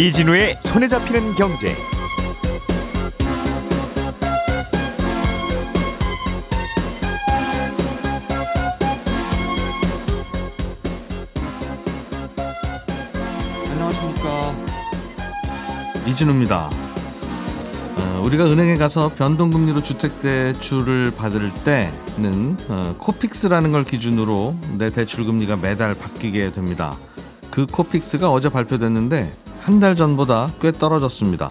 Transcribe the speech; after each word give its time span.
이진우의 0.00 0.56
손에 0.64 0.88
잡히는 0.88 1.34
경제. 1.34 1.76
안녕하십니까 13.70 14.54
이진우입니다. 16.08 16.70
어, 17.98 18.22
우리가 18.24 18.46
은행에 18.46 18.78
가서 18.78 19.10
변동금리로 19.10 19.82
주택대출을 19.82 21.10
받을 21.14 21.52
때는 21.62 22.56
어, 22.70 22.94
코픽스라는 22.96 23.70
걸 23.70 23.84
기준으로 23.84 24.56
내 24.78 24.88
대출금리가 24.88 25.56
매달 25.56 25.94
바뀌게 25.94 26.52
됩니다. 26.52 26.96
그 27.50 27.66
코픽스가 27.66 28.32
어제 28.32 28.48
발표됐는데 28.48 29.49
한 29.62 29.78
달 29.80 29.94
전보다 29.96 30.50
꽤 30.60 30.72
떨어졌습니다. 30.72 31.50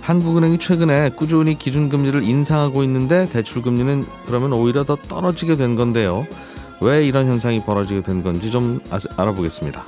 한국은행이 0.00 0.58
최근에 0.58 1.10
꾸준히 1.16 1.58
기준금리를 1.58 2.22
인상하고 2.22 2.82
있는데 2.84 3.26
대출금리는 3.32 4.04
그러면 4.26 4.52
오히려 4.52 4.84
더 4.84 4.96
떨어지게 4.96 5.56
된 5.56 5.76
건데요. 5.76 6.26
왜 6.80 7.06
이런 7.06 7.26
현상이 7.26 7.60
벌어지게 7.64 8.02
된 8.02 8.22
건지 8.22 8.50
좀 8.50 8.80
아- 8.90 8.98
알아보겠습니다. 9.16 9.82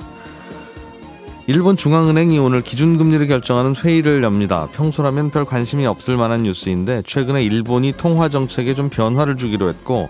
일본 1.49 1.77
중앙은행이 1.77 2.39
오늘 2.39 2.61
기준금리를 2.61 3.25
결정하는 3.27 3.73
회의를 3.75 4.21
엽니다. 4.23 4.67
평소라면 4.73 5.29
별 5.29 5.45
관심이 5.45 5.85
없을 5.85 6.17
만한 6.17 6.43
뉴스인데 6.43 7.03
최근에 7.05 7.41
일본이 7.43 7.93
통화 7.95 8.27
정책에 8.27 8.73
좀 8.73 8.89
변화를 8.89 9.37
주기로 9.37 9.69
했고 9.69 10.09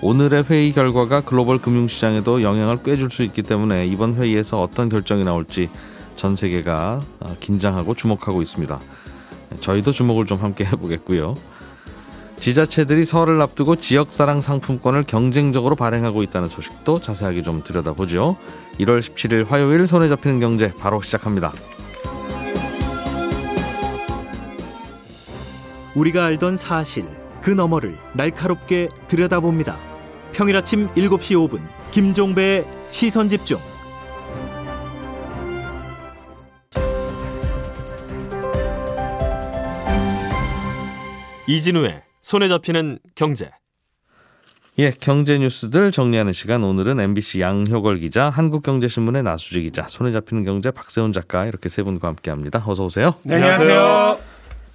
오늘의 0.00 0.44
회의 0.48 0.72
결과가 0.72 1.22
글로벌 1.22 1.58
금융시장에도 1.58 2.42
영향을 2.42 2.82
꿰줄 2.82 3.10
수 3.10 3.22
있기 3.24 3.42
때문에 3.42 3.86
이번 3.86 4.14
회의에서 4.14 4.62
어떤 4.62 4.88
결정이 4.88 5.24
나올지 5.24 5.68
전 6.18 6.34
세계가 6.34 7.00
어, 7.20 7.36
긴장하고 7.38 7.94
주목하고 7.94 8.42
있습니다. 8.42 8.80
저희도 9.60 9.92
주목을 9.92 10.26
좀 10.26 10.38
함께 10.38 10.64
해보겠고요. 10.64 11.36
지자체들이 12.40 13.04
설을 13.04 13.40
앞두고 13.40 13.76
지역사랑 13.76 14.40
상품권을 14.40 15.04
경쟁적으로 15.04 15.76
발행하고 15.76 16.24
있다는 16.24 16.48
소식도 16.48 17.00
자세하게 17.00 17.42
좀 17.42 17.62
들여다보죠. 17.62 18.36
1월 18.80 19.00
17일 19.00 19.46
화요일 19.48 19.86
손에 19.86 20.08
잡히는 20.08 20.40
경제 20.40 20.72
바로 20.78 21.00
시작합니다. 21.00 21.52
우리가 25.94 26.24
알던 26.26 26.56
사실 26.56 27.08
그 27.40 27.50
너머를 27.50 27.96
날카롭게 28.14 28.88
들여다봅니다. 29.06 29.78
평일 30.32 30.56
아침 30.56 30.88
7시 30.94 31.48
5분 31.48 31.60
김종배의 31.92 32.64
시선 32.88 33.28
집중. 33.28 33.58
이진우의 41.48 42.02
손에 42.20 42.46
잡히는 42.46 42.98
경제. 43.14 43.50
예, 44.78 44.90
경제 44.90 45.38
뉴스들 45.38 45.90
정리하는 45.90 46.34
시간 46.34 46.62
오늘은 46.62 47.00
MBC 47.00 47.40
양효걸 47.40 48.00
기자, 48.00 48.28
한국경제신문의 48.28 49.22
나수지 49.22 49.62
기자, 49.62 49.88
손에 49.88 50.12
잡히는 50.12 50.44
경제 50.44 50.70
박세훈 50.70 51.14
작가 51.14 51.46
이렇게 51.46 51.70
세 51.70 51.82
분과 51.82 52.06
함께합니다. 52.06 52.62
어서 52.66 52.84
오세요. 52.84 53.14
네, 53.24 53.36
안녕하세요. 53.36 54.27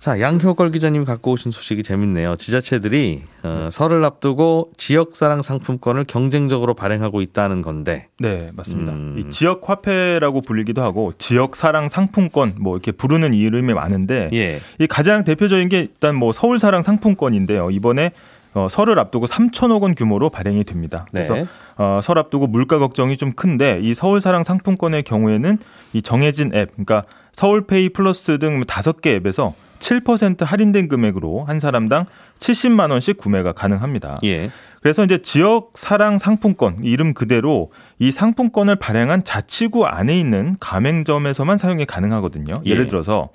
자, 0.03 0.19
양효걸 0.19 0.71
기자님이 0.71 1.05
갖고 1.05 1.31
오신 1.31 1.53
소식이 1.53 1.81
재밌네요. 1.81 2.35
지자체들이 2.35 3.23
어, 3.43 3.69
설을 3.71 4.03
앞두고 4.03 4.73
지역사랑 4.75 5.41
상품권을 5.41 6.03
경쟁적으로 6.03 6.73
발행하고 6.73 7.21
있다는 7.21 7.61
건데. 7.61 8.09
네, 8.19 8.51
맞습니다. 8.53 8.91
음. 8.91 9.15
이 9.17 9.29
지역 9.29 9.69
화폐라고 9.69 10.41
불리기도 10.41 10.81
하고 10.83 11.13
지역 11.17 11.55
사랑 11.55 11.87
상품권 11.87 12.55
뭐 12.59 12.73
이렇게 12.73 12.91
부르는 12.91 13.33
이름이 13.33 13.73
많은데 13.73 14.27
예. 14.33 14.59
이 14.77 14.87
가장 14.87 15.23
대표적인 15.23 15.69
게 15.69 15.79
일단 15.79 16.17
뭐 16.17 16.33
서울 16.33 16.59
사랑 16.59 16.81
상품권인데요. 16.81 17.71
이번에 17.71 18.11
어, 18.55 18.67
설을 18.69 18.99
앞두고 18.99 19.27
3천억 19.27 19.83
원 19.83 19.95
규모로 19.95 20.29
발행이 20.29 20.65
됩니다. 20.65 21.05
그래서 21.13 21.35
네. 21.35 21.45
어, 21.77 22.01
설 22.03 22.17
앞두고 22.17 22.47
물가 22.47 22.77
걱정이 22.77 23.15
좀 23.15 23.31
큰데 23.31 23.79
이 23.81 23.93
서울 23.93 24.19
사랑 24.19 24.43
상품권의 24.43 25.03
경우에는 25.03 25.59
이 25.93 26.01
정해진 26.01 26.53
앱, 26.53 26.71
그러니까 26.73 27.05
서울페이 27.31 27.93
플러스 27.93 28.37
등 28.37 28.63
다섯 28.67 29.01
개 29.01 29.13
앱에서 29.13 29.55
7% 29.83 30.45
할인된 30.45 30.87
금액으로 30.87 31.43
한 31.43 31.59
사람당 31.59 32.05
70만 32.39 32.89
원씩 32.89 33.17
구매가 33.17 33.51
가능합니다. 33.51 34.15
예. 34.23 34.49
그래서 34.81 35.03
이제 35.03 35.21
지역 35.21 35.73
사랑 35.75 36.17
상품권 36.17 36.79
이름 36.83 37.13
그대로 37.13 37.71
이 37.99 38.11
상품권을 38.11 38.77
발행한 38.77 39.23
자치구 39.23 39.85
안에 39.85 40.17
있는 40.17 40.55
가맹점에서만 40.59 41.57
사용이 41.57 41.85
가능하거든요. 41.85 42.53
예. 42.65 42.69
예를 42.69 42.87
들어서 42.87 43.29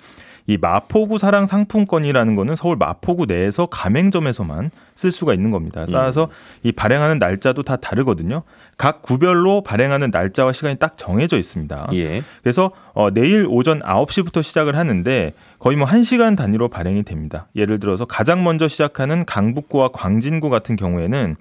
이 0.47 0.57
마포구 0.57 1.19
사랑 1.19 1.45
상품권이라는 1.45 2.35
거는 2.35 2.55
서울 2.55 2.75
마포구 2.75 3.27
내에서 3.27 3.67
가맹점에서만 3.67 4.71
쓸 4.95 5.11
수가 5.11 5.35
있는 5.35 5.51
겁니다. 5.51 5.85
따라서 5.91 6.27
이 6.63 6.71
발행하는 6.71 7.19
날짜도 7.19 7.61
다 7.61 7.75
다르거든요. 7.75 8.41
각 8.79 9.01
구별로 9.01 9.61
발행하는 9.61 10.09
날짜와 10.09 10.53
시간이 10.53 10.77
딱 10.77 10.97
정해져 10.97 11.37
있습니다. 11.37 11.89
예. 11.95 12.23
그래서 12.41 12.71
어, 12.93 13.11
내일 13.11 13.45
오전 13.49 13.81
9시부터 13.81 14.41
시작을 14.41 14.77
하는데 14.77 15.33
거의 15.59 15.75
뭐 15.75 15.85
1시간 15.85 16.37
단위로 16.37 16.69
발행이 16.69 17.03
됩니다. 17.03 17.49
예를 17.57 17.81
들어서 17.81 18.05
가장 18.05 18.41
먼저 18.45 18.69
시작하는 18.69 19.25
강북구와 19.25 19.89
광진구 19.89 20.49
같은 20.49 20.77
경우에는 20.77 21.35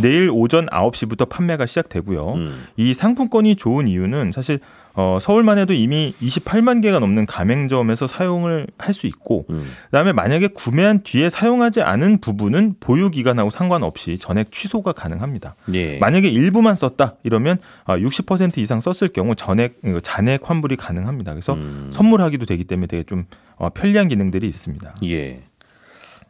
내일 0.00 0.30
오전 0.32 0.66
9시부터 0.66 1.28
판매가 1.28 1.66
시작되고요. 1.66 2.34
음. 2.34 2.64
이 2.76 2.94
상품권이 2.94 3.56
좋은 3.56 3.88
이유는 3.88 4.30
사실 4.30 4.60
어, 4.94 5.18
서울만 5.20 5.58
해도 5.58 5.74
이미 5.74 6.14
28만 6.22 6.80
개가 6.82 7.00
넘는 7.00 7.26
가맹점에서 7.26 8.06
사용을 8.06 8.66
할 8.78 8.94
수 8.94 9.06
있고 9.08 9.44
음. 9.50 9.66
그다음에 9.86 10.12
만약에 10.12 10.48
구매한 10.48 11.02
뒤에 11.02 11.28
사용하지 11.28 11.82
않은 11.82 12.20
부분은 12.20 12.76
보유 12.80 13.10
기간하고 13.10 13.50
상관없이 13.50 14.16
전액 14.16 14.52
취소가 14.52 14.92
가능합니다. 14.92 15.56
예. 15.74 15.98
만약에 15.98 16.28
일부만 16.28 16.76
썼다 16.76 17.16
이러면 17.24 17.58
아, 17.84 17.98
60% 17.98 18.58
이상 18.58 18.80
썼을 18.80 19.12
경우 19.12 19.34
전액 19.34 19.80
이거 19.84 20.00
잔액 20.00 20.48
환불이 20.48 20.76
가능합니다. 20.76 21.32
그래서 21.32 21.54
음. 21.54 21.90
선물하기도 21.92 22.46
되기 22.46 22.64
때문에 22.64 22.86
되게 22.86 23.02
좀 23.02 23.26
어, 23.56 23.68
편리한 23.70 24.08
기능들이 24.08 24.46
있습니다. 24.46 24.94
예. 25.04 25.42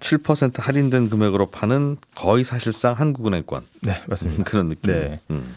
7% 0.01 0.61
할인된 0.61 1.09
금액으로 1.09 1.51
파는 1.51 1.97
거의 2.15 2.45
사실상 2.45 2.95
한국은행권 2.95 3.63
네, 3.83 4.03
맞습니다. 4.07 4.45
그런 4.51 4.69
느낌. 4.69 4.93
네. 4.93 5.21
음. 5.31 5.55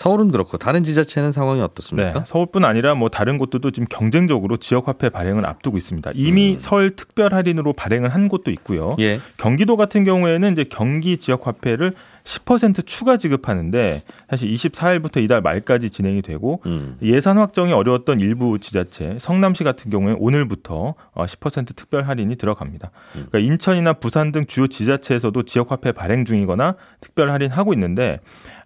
서울은 0.00 0.30
그렇고 0.30 0.56
다른 0.56 0.82
지자체는 0.82 1.30
상황이 1.30 1.60
어떻습니까? 1.60 2.12
네, 2.20 2.24
서울뿐 2.24 2.64
아니라 2.64 2.94
뭐 2.94 3.10
다른 3.10 3.36
곳들도 3.36 3.70
지금 3.70 3.86
경쟁적으로 3.86 4.56
지역 4.56 4.88
화폐 4.88 5.10
발행을 5.10 5.44
앞두고 5.44 5.76
있습니다. 5.76 6.12
이미 6.14 6.56
설 6.58 6.96
특별 6.96 7.34
할인으로 7.34 7.74
발행을 7.74 8.08
한 8.08 8.28
곳도 8.28 8.50
있고요. 8.52 8.96
예. 8.98 9.20
경기도 9.36 9.76
같은 9.76 10.04
경우에는 10.04 10.52
이제 10.52 10.64
경기 10.64 11.18
지역 11.18 11.46
화폐를 11.46 11.92
10% 12.24 12.86
추가 12.86 13.16
지급하는데 13.18 14.02
사실 14.28 14.50
24일부터 14.50 15.22
이달 15.22 15.42
말까지 15.42 15.90
진행이 15.90 16.22
되고 16.22 16.62
음. 16.64 16.96
예산 17.02 17.38
확정이 17.38 17.72
어려웠던 17.72 18.20
일부 18.20 18.58
지자체, 18.58 19.18
성남시 19.18 19.64
같은 19.64 19.90
경우에 19.90 20.14
오늘부터 20.18 20.94
어, 21.12 21.26
10% 21.26 21.76
특별 21.76 22.04
할인이 22.04 22.36
들어갑니다. 22.36 22.90
그러니까 23.12 23.38
인천이나 23.38 23.94
부산 23.94 24.32
등 24.32 24.46
주요 24.46 24.66
지자체에서도 24.66 25.42
지역 25.42 25.72
화폐 25.72 25.92
발행 25.92 26.24
중이거나 26.24 26.76
특별 27.00 27.30
할인하고 27.30 27.74
있는데 27.74 28.20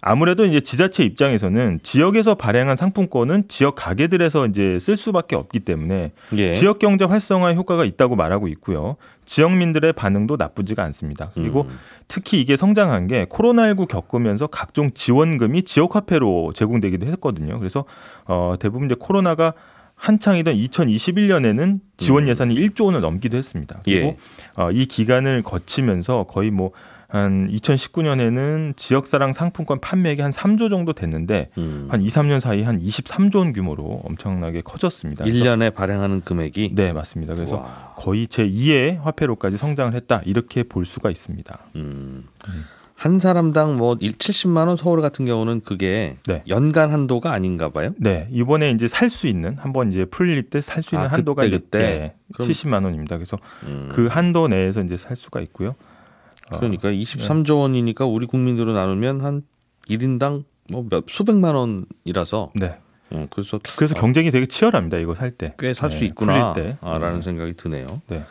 아무래도 0.06 0.44
이제 0.44 0.60
지자체 0.60 1.03
입장에서는 1.03 1.81
지역에서 1.82 2.34
발행한 2.34 2.76
상품권은 2.76 3.48
지역 3.48 3.75
가게들에서 3.75 4.47
이제 4.48 4.78
쓸 4.78 4.98
수밖에 4.98 5.34
없기 5.34 5.60
때문에 5.60 6.12
예. 6.37 6.53
지역 6.53 6.78
경제 6.78 7.06
활성화에 7.06 7.54
효과가 7.54 7.87
있다고 7.87 8.14
말하고 8.14 8.47
있고요. 8.48 8.97
지역민들의 9.25 9.94
반응도 9.94 10.37
나쁘지가 10.37 10.84
않습니다. 10.84 11.31
그리고 11.32 11.62
음. 11.62 11.78
특히 12.06 12.38
이게 12.38 12.55
성장한 12.55 13.06
게 13.06 13.25
코로나19 13.25 13.88
겪으면서 13.88 14.46
각종 14.46 14.90
지원금이 14.93 15.62
지역화폐로 15.62 16.52
제공되기도 16.55 17.06
했거든요. 17.06 17.58
그래서 17.58 17.87
어 18.26 18.56
대부분 18.61 18.88
이제 18.88 18.96
코로나가 18.99 19.55
한창이던 19.96 20.55
2021년에는 20.55 21.81
지원 21.96 22.29
예산이 22.29 22.55
1조 22.56 22.87
원을 22.87 23.00
넘기도 23.00 23.38
했습니다. 23.38 23.81
그리고 23.84 24.08
예. 24.08 24.17
어, 24.62 24.70
이 24.70 24.84
기간을 24.84 25.43
거치면서 25.43 26.25
거의 26.25 26.50
뭐 26.50 26.73
한 27.14 27.49
2019년에는 27.49 28.76
지역사랑 28.76 29.32
상품권 29.32 29.78
판매액이 29.81 30.20
한 30.20 30.32
3조 30.32 30.69
정도 30.69 30.93
됐는데 30.94 31.50
음. 31.58 31.87
한 31.88 32.02
2, 32.02 32.08
3년 32.08 32.40
사이 32.40 32.62
한 32.64 32.81
23조 32.81 33.37
원 33.37 33.52
규모로 33.52 34.00
엄청나게 34.05 34.62
커졌습니다. 34.62 35.22
그래서 35.22 35.44
1년에 35.44 35.72
발행하는 35.72 36.22
금액이 36.22 36.75
네, 36.75 36.93
맞습니다. 36.93 37.34
그래서 37.34 37.56
와. 37.58 37.94
거의 37.96 38.26
제2의 38.26 39.00
화폐로까지 39.00 39.56
성장을 39.56 39.94
했다. 39.94 40.22
이렇게 40.25 40.64
볼 40.64 40.84
수가 40.84 41.08
있습니다. 41.11 41.56
음. 41.76 42.25
한 42.96 43.19
사람당 43.20 43.76
뭐 43.76 43.94
70만 43.96 44.67
원 44.67 44.76
서울 44.76 45.00
같은 45.00 45.25
경우는 45.25 45.60
그게 45.60 46.17
네. 46.26 46.43
연간 46.49 46.90
한도가 46.90 47.32
아닌가 47.32 47.69
봐요. 47.69 47.90
네, 47.96 48.26
이번에 48.32 48.70
이제 48.72 48.88
살 48.88 49.08
수 49.08 49.28
있는 49.28 49.56
한번 49.58 49.90
이제 49.93 50.05
풀릴 50.05 50.44
때 50.50 50.60
살 50.60 50.82
수 50.82 50.96
있는 50.96 51.08
아, 51.08 51.12
한도가 51.12 51.43
그때, 51.43 51.58
그때? 51.58 51.78
네, 51.78 52.14
그럼- 52.32 52.49
70만 52.49 52.84
원입니다. 52.84 53.17
그래서 53.19 53.37
음. 53.64 53.88
그 53.93 54.06
한도 54.06 54.49
내에서 54.49 54.81
이제 54.82 54.96
살 54.96 55.14
수가 55.17 55.40
있고요. 55.43 55.76
어, 56.50 56.58
그러니까 56.58 56.91
23조 56.91 57.58
원이니까 57.61 58.06
우리 58.06 58.26
국민으로 58.26 58.73
나누면 58.75 59.20
한 59.23 59.43
1인당 59.88 60.44
뭐 60.70 60.85
몇 60.91 61.05
수백만 61.08 61.55
원이라서 61.55 62.52
네. 62.55 62.79
어, 63.11 63.26
그래서 63.31 63.61
그래서 63.76 63.94
경쟁이 63.94 64.31
되게 64.31 64.46
치열합니다. 64.46 64.99
이거 64.99 65.14
살 65.14 65.31
때. 65.31 65.55
꽤 65.58 65.75
살수 65.75 66.00
네, 66.00 66.06
있구나. 66.06 66.52
풀릴 66.52 66.70
때. 66.70 66.79
아, 66.81 66.99
라는 66.99 67.17
네. 67.17 67.23
생각이 67.23 67.55
드네요. 67.55 67.87
네. 68.08 68.25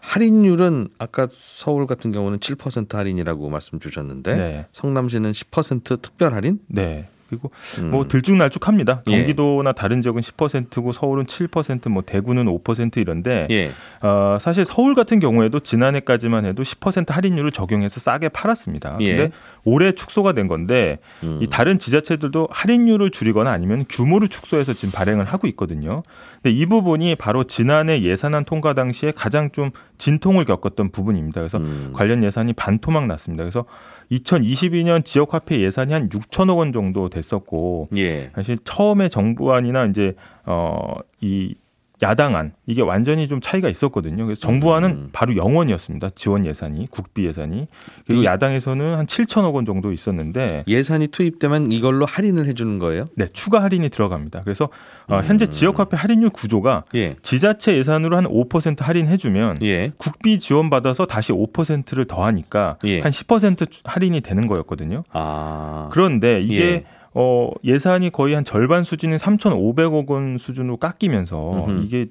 할인율은 0.00 0.88
아까 0.98 1.26
서울 1.30 1.86
같은 1.86 2.12
경우는 2.12 2.38
7% 2.38 2.92
할인이라고 2.94 3.48
말씀 3.50 3.80
주셨는데 3.80 4.36
네. 4.36 4.66
성남시는 4.72 5.32
10% 5.32 6.00
특별 6.02 6.32
할인? 6.34 6.60
네. 6.68 7.08
그리고 7.28 7.50
음. 7.78 7.90
뭐 7.90 8.06
들쭉날쭉합니다. 8.06 9.02
예. 9.08 9.10
경기도나 9.10 9.72
다른 9.72 10.02
지역은 10.02 10.22
10%고 10.22 10.92
서울은 10.92 11.24
7%, 11.24 11.88
뭐 11.88 12.02
대구는 12.02 12.46
5% 12.46 12.98
이런데 12.98 13.46
예. 13.50 13.70
어, 14.00 14.38
사실 14.40 14.64
서울 14.64 14.94
같은 14.94 15.18
경우에도 15.18 15.60
지난해까지만 15.60 16.44
해도 16.44 16.62
10% 16.62 17.10
할인율을 17.10 17.50
적용해서 17.50 18.00
싸게 18.00 18.28
팔았습니다. 18.30 18.98
예. 19.00 19.16
근데 19.16 19.32
올해 19.64 19.92
축소가 19.92 20.32
된 20.32 20.46
건데 20.46 20.98
음. 21.22 21.38
이 21.42 21.48
다른 21.48 21.78
지자체들도 21.78 22.48
할인율을 22.50 23.10
줄이거나 23.10 23.50
아니면 23.50 23.84
규모를 23.88 24.28
축소해서 24.28 24.74
지금 24.74 24.92
발행을 24.92 25.24
하고 25.24 25.48
있거든요. 25.48 26.02
근데 26.42 26.56
이 26.56 26.66
부분이 26.66 27.16
바로 27.16 27.44
지난해 27.44 28.02
예산안 28.02 28.44
통과 28.44 28.74
당시에 28.74 29.10
가장 29.10 29.50
좀 29.50 29.70
진통을 29.98 30.44
겪었던 30.44 30.90
부분입니다. 30.90 31.40
그래서 31.40 31.58
음. 31.58 31.92
관련 31.94 32.22
예산이 32.22 32.52
반토막 32.52 33.06
났습니다. 33.06 33.42
그래서 33.42 33.64
2022년 34.10 35.04
지역 35.04 35.34
화폐 35.34 35.60
예산이 35.60 35.92
한 35.92 36.08
6천억 36.08 36.58
원 36.58 36.72
정도 36.72 37.08
됐었고 37.08 37.88
예. 37.96 38.30
사실 38.34 38.58
처음에 38.64 39.08
정부안이나 39.08 39.86
이제 39.86 40.14
어이 40.46 41.54
야당안 42.02 42.52
이게 42.66 42.82
완전히 42.82 43.26
좀 43.26 43.40
차이가 43.40 43.68
있었거든요. 43.70 44.26
그래서 44.26 44.40
정부안은 44.42 44.90
음. 44.90 45.08
바로 45.12 45.32
0원이었습니다. 45.32 46.14
지원 46.14 46.44
예산이 46.44 46.88
국비 46.90 47.24
예산이 47.26 47.68
그리고 48.06 48.20
그- 48.20 48.24
야당에서는 48.26 48.94
한 48.96 49.06
7천억 49.06 49.54
원 49.54 49.64
정도 49.64 49.92
있었는데 49.92 50.64
예산이 50.68 51.08
투입되면 51.08 51.72
이걸로 51.72 52.04
할인을 52.04 52.46
해주는 52.48 52.78
거예요? 52.78 53.06
네 53.16 53.26
추가 53.32 53.62
할인이 53.62 53.88
들어갑니다. 53.88 54.40
그래서 54.42 54.68
어, 55.08 55.20
음. 55.20 55.24
현재 55.24 55.46
지역화폐 55.46 55.96
할인율 55.96 56.28
구조가 56.30 56.84
예. 56.96 57.16
지자체 57.22 57.76
예산으로 57.78 58.16
한 58.16 58.24
5% 58.24 58.80
할인해주면 58.80 59.58
예. 59.64 59.92
국비 59.96 60.38
지원 60.38 60.68
받아서 60.68 61.06
다시 61.06 61.32
5%를 61.32 62.04
더하니까 62.06 62.76
예. 62.84 63.00
한10% 63.02 63.80
할인이 63.84 64.20
되는 64.20 64.46
거였거든요. 64.46 65.04
아. 65.12 65.88
그런데 65.92 66.40
이게 66.44 66.60
예. 66.60 66.84
어, 67.18 67.50
예산이 67.64 68.10
거의 68.10 68.34
한 68.34 68.44
절반 68.44 68.84
수준인 68.84 69.16
3,500억 69.16 70.10
원 70.10 70.36
수준으로 70.36 70.76
깎이면서 70.76 71.66
음흠. 71.66 71.82
이게 71.82 72.08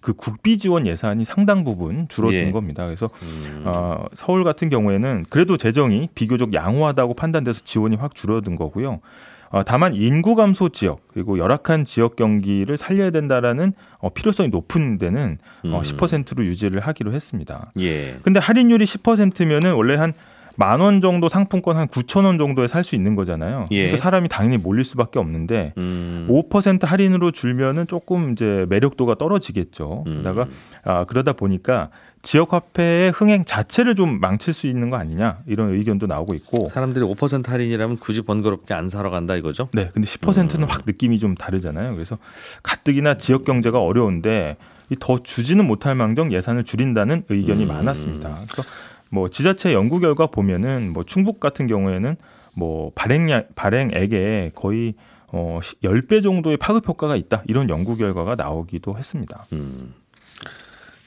그 0.00 0.14
국비 0.14 0.58
지원 0.58 0.84
예산이 0.84 1.24
상당 1.24 1.62
부분 1.62 2.08
줄어든 2.08 2.48
예. 2.48 2.50
겁니다. 2.50 2.84
그래서 2.84 3.08
음. 3.22 3.62
어, 3.66 4.06
서울 4.14 4.42
같은 4.42 4.68
경우에는 4.68 5.26
그래도 5.30 5.56
재정이 5.56 6.08
비교적 6.16 6.54
양호하다고 6.54 7.14
판단돼서 7.14 7.60
지원이 7.62 7.94
확 7.96 8.16
줄어든 8.16 8.56
거고요. 8.56 8.98
어, 9.50 9.62
다만 9.64 9.94
인구 9.94 10.34
감소 10.34 10.70
지역 10.70 11.06
그리고 11.06 11.38
열악한 11.38 11.84
지역 11.84 12.16
경기를 12.16 12.76
살려야 12.76 13.10
된다라는 13.10 13.74
어, 13.98 14.08
필요성이 14.10 14.48
높은 14.48 14.98
데는 14.98 15.38
어, 15.66 15.78
음. 15.78 15.82
10%로 15.82 16.44
유지를 16.44 16.80
하기로 16.80 17.12
했습니다. 17.12 17.70
예. 17.78 18.18
근데 18.22 18.40
할인율이 18.40 18.84
10%면은 18.84 19.74
원래 19.74 19.94
한 19.94 20.14
만 20.60 20.80
원 20.80 21.00
정도 21.00 21.28
상품권 21.28 21.76
한 21.76 21.86
9천 21.86 22.24
원 22.24 22.36
정도에 22.36 22.66
살 22.66 22.82
수 22.82 22.96
있는 22.96 23.14
거잖아요. 23.14 23.66
예. 23.70 23.76
그러니까 23.84 23.98
사람이 23.98 24.28
당연히 24.28 24.56
몰릴 24.56 24.84
수밖에 24.84 25.18
없는데 25.20 25.72
음. 25.78 26.26
5% 26.28 26.84
할인으로 26.84 27.30
줄면은 27.30 27.86
조금 27.86 28.32
이제 28.32 28.66
매력도가 28.68 29.14
떨어지겠죠. 29.16 30.04
음. 30.06 30.22
그러다가 30.22 30.48
아, 30.84 31.04
그러다 31.04 31.34
보니까 31.34 31.90
지역 32.22 32.52
화폐의 32.54 33.12
흥행 33.12 33.44
자체를 33.44 33.94
좀 33.94 34.18
망칠 34.20 34.52
수 34.52 34.66
있는 34.66 34.90
거 34.90 34.96
아니냐 34.96 35.38
이런 35.46 35.72
의견도 35.74 36.06
나오고 36.06 36.34
있고. 36.34 36.68
사람들이 36.68 37.04
5% 37.04 37.46
할인이라면 37.46 37.98
굳이 37.98 38.22
번거롭게 38.22 38.74
안 38.74 38.88
사러 38.88 39.10
간다 39.10 39.36
이거죠? 39.36 39.68
네, 39.72 39.90
근데 39.94 40.06
10%는 40.08 40.64
음. 40.64 40.68
확 40.68 40.82
느낌이 40.86 41.20
좀 41.20 41.36
다르잖아요. 41.36 41.94
그래서 41.94 42.18
가뜩이나 42.64 43.16
지역 43.16 43.44
경제가 43.44 43.80
어려운데 43.80 44.56
이더 44.90 45.22
주지는 45.22 45.66
못할 45.66 45.94
망정 45.94 46.32
예산을 46.32 46.64
줄인다는 46.64 47.24
의견이 47.28 47.64
음. 47.64 47.68
많았습니다. 47.68 48.40
그래서 48.50 48.68
뭐 49.10 49.28
지자체 49.28 49.72
연구 49.72 50.00
결과 50.00 50.26
보면은 50.26 50.92
뭐 50.92 51.04
충북 51.04 51.40
같은 51.40 51.66
경우에는 51.66 52.16
뭐 52.54 52.92
발행량 52.94 53.44
발행액에 53.54 54.52
거의 54.54 54.94
어 55.28 55.60
10배 55.82 56.22
정도의 56.22 56.56
파급 56.56 56.88
효과가 56.88 57.16
있다. 57.16 57.42
이런 57.46 57.68
연구 57.68 57.96
결과가 57.96 58.34
나오기도 58.34 58.96
했습니다. 58.98 59.44
음. 59.52 59.94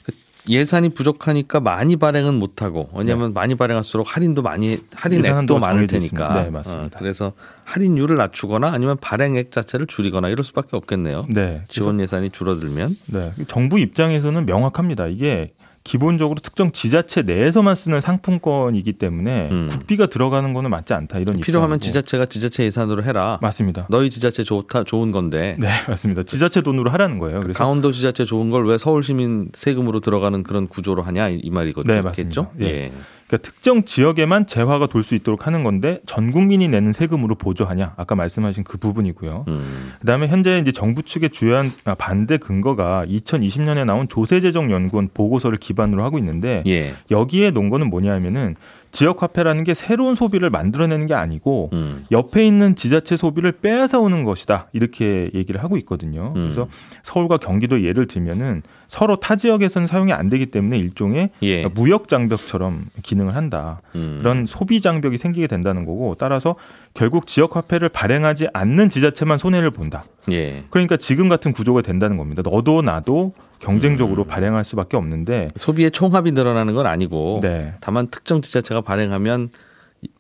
그 0.03 0.13
예산이 0.48 0.89
부족하니까 0.89 1.59
많이 1.59 1.95
발행은 1.95 2.36
못하고 2.36 2.89
왜냐하면 2.94 3.33
많이 3.33 3.56
발행할수록 3.56 4.15
할인도 4.15 4.42
많이 4.42 4.77
할인액도 4.95 5.56
네. 5.56 5.59
많을. 5.59 5.88
테니까 5.88 6.44
네, 6.44 6.50
맞습니다. 6.50 6.98
어, 6.98 7.00
그래서 7.00 7.33
할인율을 7.65 8.15
낮추거나 8.15 8.71
아니면 8.71 8.98
발행액 9.01 9.51
자체를 9.51 9.88
줄이거나 9.88 10.30
이럴 10.30 10.44
수밖에 10.44 10.77
없겠네요. 10.77 11.27
네. 11.30 11.63
지원 11.68 12.00
예산이 12.00 12.30
줄어들면 12.30 12.95
네. 13.07 13.31
정부 13.48 13.80
입장에서는 13.80 14.45
명확합니다. 14.45 15.07
이게 15.07 15.53
기본적으로 15.83 16.39
특정 16.39 16.72
지자체 16.72 17.24
내에서만 17.24 17.75
쓰는 17.75 18.01
상품권이기 18.01 18.94
때문에 18.94 19.50
음. 19.51 19.69
국비가 19.72 20.06
들어가는 20.06 20.54
거는 20.54 20.69
맞지 20.69 20.94
않다. 20.94 21.19
이런 21.19 21.39
필요하면 21.39 21.78
입장이고. 21.78 21.83
지자체가 21.86 22.25
지자체 22.28 22.63
예산으로 22.66 23.04
해라. 23.04 23.39
맞습니다. 23.42 23.88
너희 23.89 24.10
지자체 24.10 24.44
좋다 24.44 24.83
좋은 24.83 25.12
건데 25.12 25.56
네, 25.60 25.68
맞습니다. 25.88 26.24
지자체 26.24 26.62
돈으로 26.62 26.89
하라는 26.92 27.18
거예요. 27.19 27.42
그래서 27.42 27.57
강원도 27.57 27.92
지자체 27.92 28.25
좋은 28.25 28.50
걸 28.50 28.62
왜 28.62 28.78
서울 28.78 29.04
시민 29.04 29.50
세금으로 29.54 30.01
들어가는 30.01 30.44
그런 30.44 30.68
구조로 30.68 31.01
하냐 31.01 31.30
이, 31.30 31.39
이 31.42 31.50
말이거든요. 31.50 31.95
네, 31.95 32.01
맞습니다. 32.01 32.50
예. 32.62 32.66
예. 32.66 32.92
그러니까 33.31 33.38
특정 33.38 33.83
지역에만 33.83 34.45
재화가 34.45 34.88
돌 34.88 35.01
수 35.01 35.16
있도록 35.16 35.48
하는 35.48 35.63
건데 35.63 36.00
전 36.06 36.31
국민이 36.31 36.68
내는 36.68 36.94
세금으로 36.94 37.33
보조하냐? 37.33 37.94
아까 37.98 38.13
말씀하신 38.13 38.63
그 38.63 38.78
부분이고요. 38.78 39.45
음. 39.48 39.94
그다음에 40.01 40.28
현재 40.28 40.60
이제 40.60 40.72
정부 40.72 41.01
측의 41.01 41.31
주요한 41.31 41.72
아, 41.86 41.95
반대 41.95 42.38
근거가 42.38 43.06
2020년에 43.07 43.83
나온 43.83 44.07
조세재정연구원 44.07 45.10
보고서를 45.13 45.57
기반으로 45.57 46.04
하고 46.04 46.19
있는데 46.19 46.62
예. 46.68 46.94
여기에 47.10 47.50
논 47.51 47.69
거는 47.69 47.89
뭐냐면은 47.89 48.56
지역 48.91 49.23
화폐라는 49.23 49.63
게 49.63 49.73
새로운 49.73 50.15
소비를 50.15 50.49
만들어내는 50.49 51.07
게 51.07 51.13
아니고 51.13 51.69
음. 51.73 52.05
옆에 52.11 52.45
있는 52.45 52.75
지자체 52.75 53.15
소비를 53.17 53.53
빼앗아 53.53 53.99
오는 53.99 54.23
것이다 54.23 54.67
이렇게 54.73 55.29
얘기를 55.33 55.63
하고 55.63 55.77
있거든요. 55.77 56.33
음. 56.35 56.43
그래서 56.43 56.67
서울과 57.03 57.38
경기도 57.38 57.83
예를 57.83 58.07
들면은 58.07 58.63
서로 58.88 59.15
타 59.15 59.38
지역에서는 59.38 59.88
사용이 59.88 60.11
안 60.11 60.29
되기 60.29 60.47
때문에 60.47 60.77
일종의 60.77 61.29
예. 61.43 61.65
무역 61.67 62.09
장벽처럼 62.09 62.88
기능을 63.03 63.35
한다. 63.35 63.79
음. 63.95 64.17
그런 64.19 64.45
소비 64.45 64.81
장벽이 64.81 65.17
생기게 65.17 65.47
된다는 65.47 65.85
거고 65.85 66.15
따라서 66.19 66.55
결국 66.93 67.25
지역 67.25 67.55
화폐를 67.55 67.88
발행하지 67.88 68.50
않는 68.51 68.89
지자체만 68.89 69.38
손해를 69.38 69.71
본다. 69.71 70.03
예. 70.29 70.63
그러니까 70.69 70.98
지금 70.98 71.29
같은 71.29 71.53
구조가 71.53 71.81
된다는 71.83 72.17
겁니다. 72.17 72.41
너도 72.43 72.81
나도 72.81 73.33
음. 73.38 73.50
경쟁적으로 73.62 74.24
발행할 74.25 74.63
수밖에 74.63 74.98
없는데 74.98 75.50
소비의 75.58 75.91
총합이 75.91 76.32
늘어나는 76.32 76.74
건 76.74 76.86
아니고 76.88 77.39
네. 77.41 77.74
다만 77.80 78.08
특정 78.08 78.41
지자체가 78.41 78.82
발행하면 78.82 79.50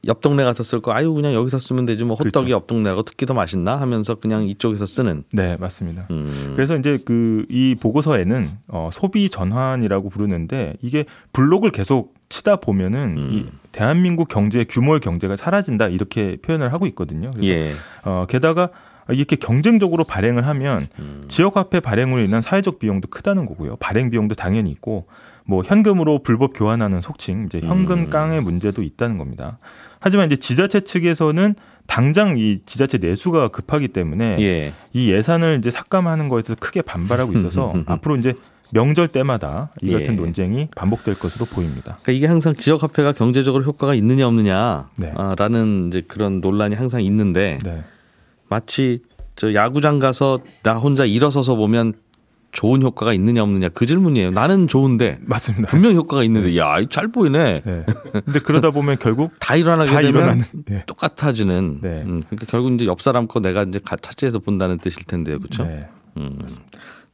옆 0.05 0.21
동네 0.21 0.43
가서 0.43 0.61
쓸 0.61 0.79
거 0.79 0.93
아유 0.93 1.11
그냥 1.11 1.33
여기서 1.33 1.57
쓰면 1.57 1.87
되지 1.87 2.03
뭐 2.03 2.15
호떡이 2.15 2.31
그렇죠. 2.31 2.49
옆 2.51 2.67
동네라고 2.67 3.01
특기 3.01 3.25
더 3.25 3.33
맛있나 3.33 3.81
하면서 3.81 4.13
그냥 4.13 4.47
이쪽에서 4.47 4.85
쓰는 4.85 5.23
네, 5.33 5.57
맞습니다. 5.57 6.05
음. 6.11 6.53
그래서 6.55 6.77
이제 6.77 6.97
그 7.03 7.45
이 7.49 7.75
보고서에는 7.79 8.49
어, 8.67 8.89
소비 8.93 9.29
전환이라고 9.29 10.09
부르는데 10.09 10.75
이게 10.81 11.05
블록을 11.33 11.71
계속 11.71 12.13
치다 12.29 12.57
보면은 12.57 13.15
음. 13.17 13.29
이 13.31 13.45
대한민국 13.71 14.27
경제 14.27 14.63
규모의 14.63 14.99
경제가 14.99 15.35
사라진다 15.35 15.87
이렇게 15.87 16.37
표현을 16.41 16.71
하고 16.71 16.85
있거든요. 16.87 17.31
그래서 17.31 17.51
예. 17.51 17.71
어, 18.05 18.25
게다가 18.29 18.69
이렇게 19.09 19.35
경쟁적으로 19.35 20.03
발행을 20.03 20.45
하면 20.47 20.87
음. 20.99 21.25
지역화폐 21.27 21.79
발행으로 21.79 22.21
인한 22.21 22.41
사회적 22.41 22.79
비용도 22.79 23.09
크다는 23.09 23.45
거고요. 23.45 23.77
발행 23.77 24.09
비용도 24.09 24.35
당연히 24.35 24.71
있고 24.71 25.07
뭐 25.45 25.63
현금으로 25.65 26.19
불법 26.19 26.53
교환하는 26.55 27.01
속칭 27.01 27.45
이제 27.45 27.59
현금 27.61 27.99
음. 27.99 28.09
깡의 28.09 28.41
문제도 28.41 28.81
있다는 28.81 29.17
겁니다. 29.17 29.59
하지만 29.99 30.27
이제 30.27 30.35
지자체 30.35 30.81
측에서는 30.81 31.55
당장 31.87 32.37
이 32.37 32.59
지자체 32.65 32.97
내수가 32.99 33.49
급하기 33.49 33.89
때문에 33.89 34.37
예. 34.39 34.73
이 34.93 35.11
예산을 35.11 35.57
이제 35.59 35.69
삭감하는 35.69 36.29
거에 36.29 36.41
대해서 36.41 36.55
크게 36.59 36.81
반발하고 36.81 37.33
있어서 37.33 37.73
앞으로 37.85 38.15
이제 38.15 38.33
명절 38.73 39.09
때마다 39.09 39.71
이 39.81 39.91
같은 39.91 40.13
예. 40.13 40.17
논쟁이 40.17 40.69
반복될 40.75 41.15
것으로 41.15 41.45
보입니다. 41.45 41.97
그러니까 42.01 42.11
이게 42.13 42.27
항상 42.27 42.53
지역 42.53 42.83
화폐가 42.83 43.11
경제적으로 43.11 43.63
효과가 43.63 43.93
있느냐 43.95 44.27
없느냐라는 44.27 44.85
네. 44.97 45.87
이제 45.89 46.01
그런 46.07 46.39
논란이 46.39 46.75
항상 46.75 47.01
있는데 47.01 47.59
네. 47.63 47.83
마치 48.55 48.99
저 49.37 49.53
야구장 49.53 49.97
가서 49.97 50.39
나 50.61 50.73
혼자 50.75 51.05
일어서서 51.05 51.55
보면 51.55 51.93
좋은 52.51 52.81
효과가 52.81 53.13
있느냐 53.13 53.41
없느냐 53.43 53.69
그 53.69 53.85
질문이에요. 53.85 54.31
나는 54.31 54.67
좋은데 54.67 55.19
맞습니다. 55.21 55.69
분명 55.69 55.93
효과가 55.95 56.21
있는데 56.25 56.57
야, 56.57 56.79
이거 56.79 56.89
잘 56.89 57.07
보이네. 57.07 57.61
네. 57.63 57.85
근데 58.11 58.39
그러다 58.39 58.71
보면 58.71 58.97
결국 58.99 59.31
다 59.39 59.55
일어나게 59.55 59.89
다 59.89 60.01
되면 60.01 60.43
네. 60.65 60.83
똑같아지는. 60.85 61.79
네. 61.81 62.01
음, 62.05 62.23
그러니까 62.27 62.45
결국 62.49 62.73
이제 62.73 62.85
옆 62.87 62.99
사람 63.01 63.25
거 63.27 63.39
내가 63.39 63.63
이제 63.63 63.79
가- 63.79 63.95
차지해서 63.95 64.39
본다는 64.39 64.79
뜻일 64.79 65.05
텐데요, 65.05 65.39
그렇죠? 65.39 65.63
네. 65.63 65.87
음. 66.17 66.37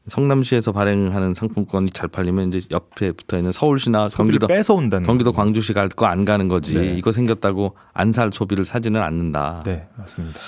성남시에서 0.08 0.72
발행하는 0.72 1.34
상품권이 1.36 1.92
잘 1.92 2.08
팔리면 2.08 2.52
이제 2.54 2.66
옆에 2.72 3.12
붙어 3.12 3.38
있는 3.38 3.52
서울시나 3.52 4.08
경기도 4.08 4.48
뺏어온다는 4.48 5.06
경기도. 5.06 5.34
광주시 5.34 5.74
갈 5.74 5.90
거 5.90 6.08
안 6.08 6.26
가는 6.26 6.48
거지. 6.48 6.76
네. 6.80 6.96
이거 6.98 7.12
생겼다고 7.12 7.76
안 7.94 8.12
살 8.12 8.32
소비를 8.34 8.66
사지는 8.66 9.04
않는다. 9.04 9.62
네, 9.66 9.88
맞습니다. 9.98 10.40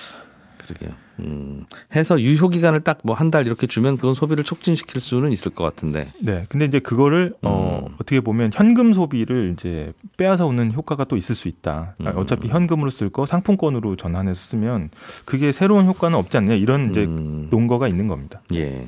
그러게요. 0.70 0.96
음, 1.20 1.66
해서 1.96 2.20
유효 2.22 2.48
기간을 2.50 2.82
딱 2.82 3.00
뭐 3.04 3.14
한 3.16 3.32
달 3.32 3.46
이렇게 3.46 3.68
주면 3.68 3.98
그건 3.98 4.14
소비를 4.14 4.44
촉진시킬 4.44 5.02
수는 5.02 5.32
있을 5.32 5.52
것 5.52 5.64
같은데. 5.64 6.12
네. 6.22 6.46
근데 6.50 6.66
이제 6.66 6.80
그거를 6.80 7.34
어, 7.42 7.86
음. 7.88 7.94
어떻게 7.96 8.22
보면 8.22 8.52
현금 8.54 8.94
소비를 8.94 9.52
이제 9.54 9.92
빼앗아 10.18 10.46
오는 10.46 10.72
효과가 10.74 11.06
또 11.06 11.18
있을 11.18 11.36
수 11.36 11.48
있다. 11.48 11.96
아, 12.00 12.10
음. 12.10 12.18
어차피 12.18 12.48
현금으로 12.48 12.90
쓸 12.90 13.10
거 13.10 13.26
상품권으로 13.26 13.96
전환해서 13.96 14.40
쓰면 14.42 14.90
그게 15.26 15.52
새로운 15.52 15.86
효과는 15.86 16.18
없지 16.18 16.38
않냐 16.38 16.54
이런 16.56 16.92
이제 16.92 17.04
음, 17.06 17.48
논거가 17.52 17.88
있는 17.88 18.08
겁니다. 18.08 18.42
예, 18.54 18.88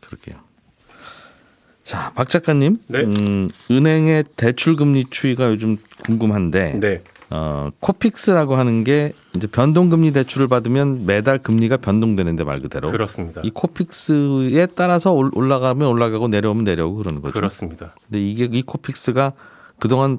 그럴게요. 0.00 0.36
자, 1.82 2.12
박 2.14 2.30
작가님, 2.30 2.78
네. 2.86 3.00
음, 3.00 3.50
은행의 3.70 4.24
대출 4.36 4.74
금리 4.76 5.04
추이가 5.10 5.50
요즘 5.50 5.76
궁금한데, 6.06 6.80
네. 6.80 7.02
어, 7.36 7.70
코픽스라고 7.80 8.54
하는 8.54 8.84
게 8.84 9.12
이제 9.34 9.48
변동금리 9.48 10.12
대출을 10.12 10.46
받으면 10.46 11.04
매달 11.04 11.38
금리가 11.38 11.78
변동되는데 11.78 12.44
말 12.44 12.60
그대로 12.60 12.88
그렇습니다. 12.92 13.40
이 13.44 13.50
코픽스에 13.50 14.66
따라서 14.76 15.12
올- 15.12 15.32
올라가면 15.34 15.88
올라가고 15.88 16.28
내려오면 16.28 16.62
내려오고 16.62 16.98
그러는 16.98 17.20
거죠. 17.22 17.32
그렇습니다. 17.34 17.92
근데 18.06 18.20
이게 18.24 18.48
이 18.52 18.62
코픽스가 18.62 19.32
그동안 19.80 20.18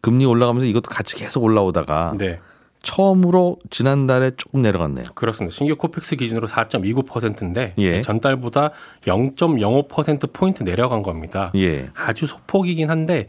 금리 0.00 0.24
올라가면서 0.24 0.66
이것도 0.66 0.88
같이 0.88 1.16
계속 1.16 1.44
올라오다가 1.44 2.14
네. 2.16 2.40
처음으로 2.82 3.58
지난달에 3.70 4.32
조금 4.36 4.62
내려갔네요. 4.62 5.04
그렇습니다. 5.14 5.54
신규 5.54 5.76
코픽스 5.76 6.16
기준으로 6.16 6.48
4.29%인데 6.48 7.72
예. 7.78 8.00
전달보다 8.02 8.70
0.05% 9.02 10.32
포인트 10.32 10.62
내려간 10.62 11.02
겁니다. 11.02 11.50
예. 11.56 11.90
아주 11.94 12.26
소폭이긴 12.26 12.90
한데 12.90 13.26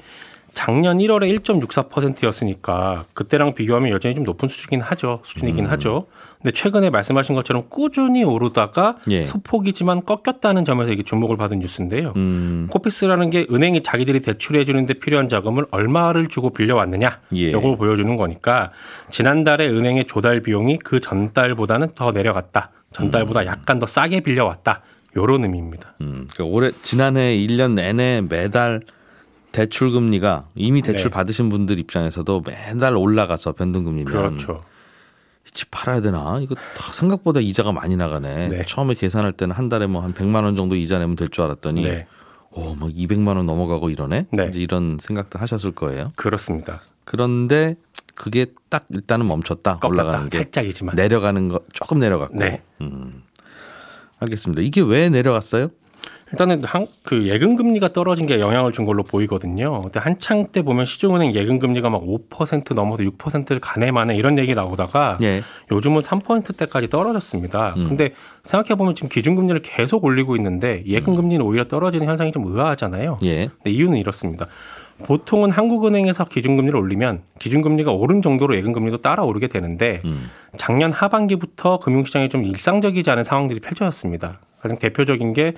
작년 0.55 0.97
1월에 0.97 1.37
1.64%였으니까 1.39 3.05
그때랑 3.13 3.53
비교하면 3.53 3.91
여전히 3.91 4.15
좀 4.15 4.23
높은 4.23 4.47
수준이긴 4.47 4.81
하죠. 4.81 5.19
수준이긴 5.23 5.65
음. 5.65 5.71
하죠. 5.71 6.07
근데 6.41 6.51
최근에 6.51 6.89
말씀하신 6.89 7.35
것처럼 7.35 7.63
꾸준히 7.69 8.23
오르다가 8.23 8.97
예. 9.09 9.25
소폭이지만 9.25 10.03
꺾였다는 10.03 10.63
점에서 10.63 10.93
이게 10.93 11.03
주목을 11.03 11.37
받은 11.37 11.59
뉴스인데요. 11.59 12.13
음. 12.15 12.67
코픽스라는 12.71 13.29
게 13.29 13.45
은행이 13.51 13.83
자기들이 13.83 14.21
대출해 14.21 14.63
주는데 14.63 14.95
필요한 14.95 15.27
자금을 15.27 15.65
얼마를 15.71 16.29
주고 16.29 16.51
빌려왔느냐 16.51 17.19
예. 17.35 17.51
요걸 17.51 17.75
보여주는 17.75 18.15
거니까 18.15 18.71
지난달에 19.11 19.67
은행의 19.67 20.05
조달 20.05 20.41
비용이 20.41 20.77
그 20.77 20.99
전달보다는 20.99 21.89
더 21.95 22.11
내려갔다. 22.11 22.71
전달보다 22.91 23.45
약간 23.45 23.77
더 23.79 23.85
싸게 23.85 24.21
빌려왔다. 24.21 24.81
요런 25.17 25.43
의미입니다. 25.43 25.95
음, 26.01 26.27
그러니까 26.31 26.43
올해 26.43 26.71
지난해 26.81 27.35
1년 27.37 27.73
내내 27.73 28.21
매달 28.27 28.81
대출 29.55 29.91
금리가 29.91 30.49
이미 30.55 30.81
대출 30.81 31.09
네. 31.09 31.13
받으신 31.15 31.49
분들 31.49 31.79
입장에서도 31.79 32.43
매달 32.45 32.95
올라가서 32.97 33.53
변동금리면 33.53 34.05
그렇죠. 34.05 34.61
집 35.53 35.69
팔아야 35.71 36.01
되나? 36.01 36.39
이거 36.41 36.55
다 36.55 36.91
생각보다 36.93 37.39
이자가 37.39 37.71
많이 37.71 37.95
나가네. 37.95 38.49
네. 38.49 38.65
처음에 38.65 38.93
계산할 38.95 39.31
때는 39.31 39.55
한 39.55 39.69
달에 39.69 39.87
뭐 39.87 40.01
한 40.01 40.13
100만 40.13 40.43
원 40.43 40.55
정도 40.55 40.75
이자 40.75 40.99
내면 40.99 41.15
될 41.15 41.29
줄 41.29 41.43
알았더니 41.45 41.83
네. 41.83 42.07
오, 42.51 42.73
막 42.75 42.89
200만 42.89 43.35
원 43.37 43.45
넘어가고 43.45 43.89
이러네. 43.89 44.27
네. 44.31 44.45
이제 44.49 44.59
이런 44.59 44.97
생각도 44.99 45.39
하셨을 45.39 45.71
거예요. 45.71 46.11
그렇습니다. 46.15 46.81
그런데 47.05 47.75
그게 48.15 48.47
딱 48.69 48.85
일단은 48.89 49.27
멈췄다. 49.27 49.79
꺾였다. 49.79 49.87
올라가는 49.87 50.27
게 50.29 50.37
살짝이지만. 50.39 50.95
내려가는 50.95 51.47
거 51.49 51.59
조금 51.73 51.99
내려갔고. 51.99 52.37
네. 52.37 52.61
음. 52.81 53.23
알겠습니다. 54.19 54.61
이게 54.61 54.81
왜 54.81 55.09
내려갔어요? 55.09 55.69
일단은 56.31 56.63
한, 56.63 56.87
그 57.03 57.27
예금 57.27 57.55
금리가 57.55 57.93
떨어진 57.93 58.25
게 58.25 58.39
영향을 58.39 58.71
준 58.71 58.85
걸로 58.85 59.03
보이거든요. 59.03 59.81
근데 59.81 59.99
한창 59.99 60.47
때 60.47 60.63
보면 60.63 60.85
시중은행 60.85 61.33
예금 61.33 61.59
금리가 61.59 61.89
막 61.89 62.01
5% 62.03 62.73
넘어서 62.73 63.03
6%를 63.03 63.59
가네 63.59 63.91
마네 63.91 64.15
이런 64.15 64.37
얘기 64.39 64.53
나오다가 64.53 65.19
예. 65.21 65.43
요즘은 65.71 66.01
3%대까지 66.01 66.89
떨어졌습니다. 66.89 67.75
음. 67.77 67.89
근데 67.89 68.13
생각해 68.43 68.75
보면 68.75 68.95
지금 68.95 69.09
기준 69.09 69.35
금리를 69.35 69.61
계속 69.61 70.03
올리고 70.03 70.35
있는데 70.35 70.83
예금 70.87 71.15
금리는 71.15 71.45
오히려 71.45 71.65
떨어지는 71.65 72.07
현상이 72.07 72.31
좀 72.31 72.45
의아하잖아요. 72.47 73.19
예. 73.23 73.47
근데 73.47 73.71
이유는 73.71 73.97
이렇습니다. 73.97 74.47
보통은 75.03 75.51
한국은행에서 75.51 76.25
기준금리를 76.25 76.77
올리면 76.79 77.21
기준금리가 77.39 77.91
오른 77.91 78.21
정도로 78.21 78.55
예금금리도 78.55 78.97
따라 78.97 79.23
오르게 79.23 79.47
되는데 79.47 80.01
음. 80.05 80.31
작년 80.55 80.91
하반기부터 80.91 81.79
금융시장이 81.79 82.29
좀 82.29 82.45
일상적이지 82.45 83.11
않은 83.11 83.23
상황들이 83.25 83.59
펼쳐졌습니다. 83.59 84.39
가장 84.59 84.77
대표적인 84.77 85.33
게 85.33 85.53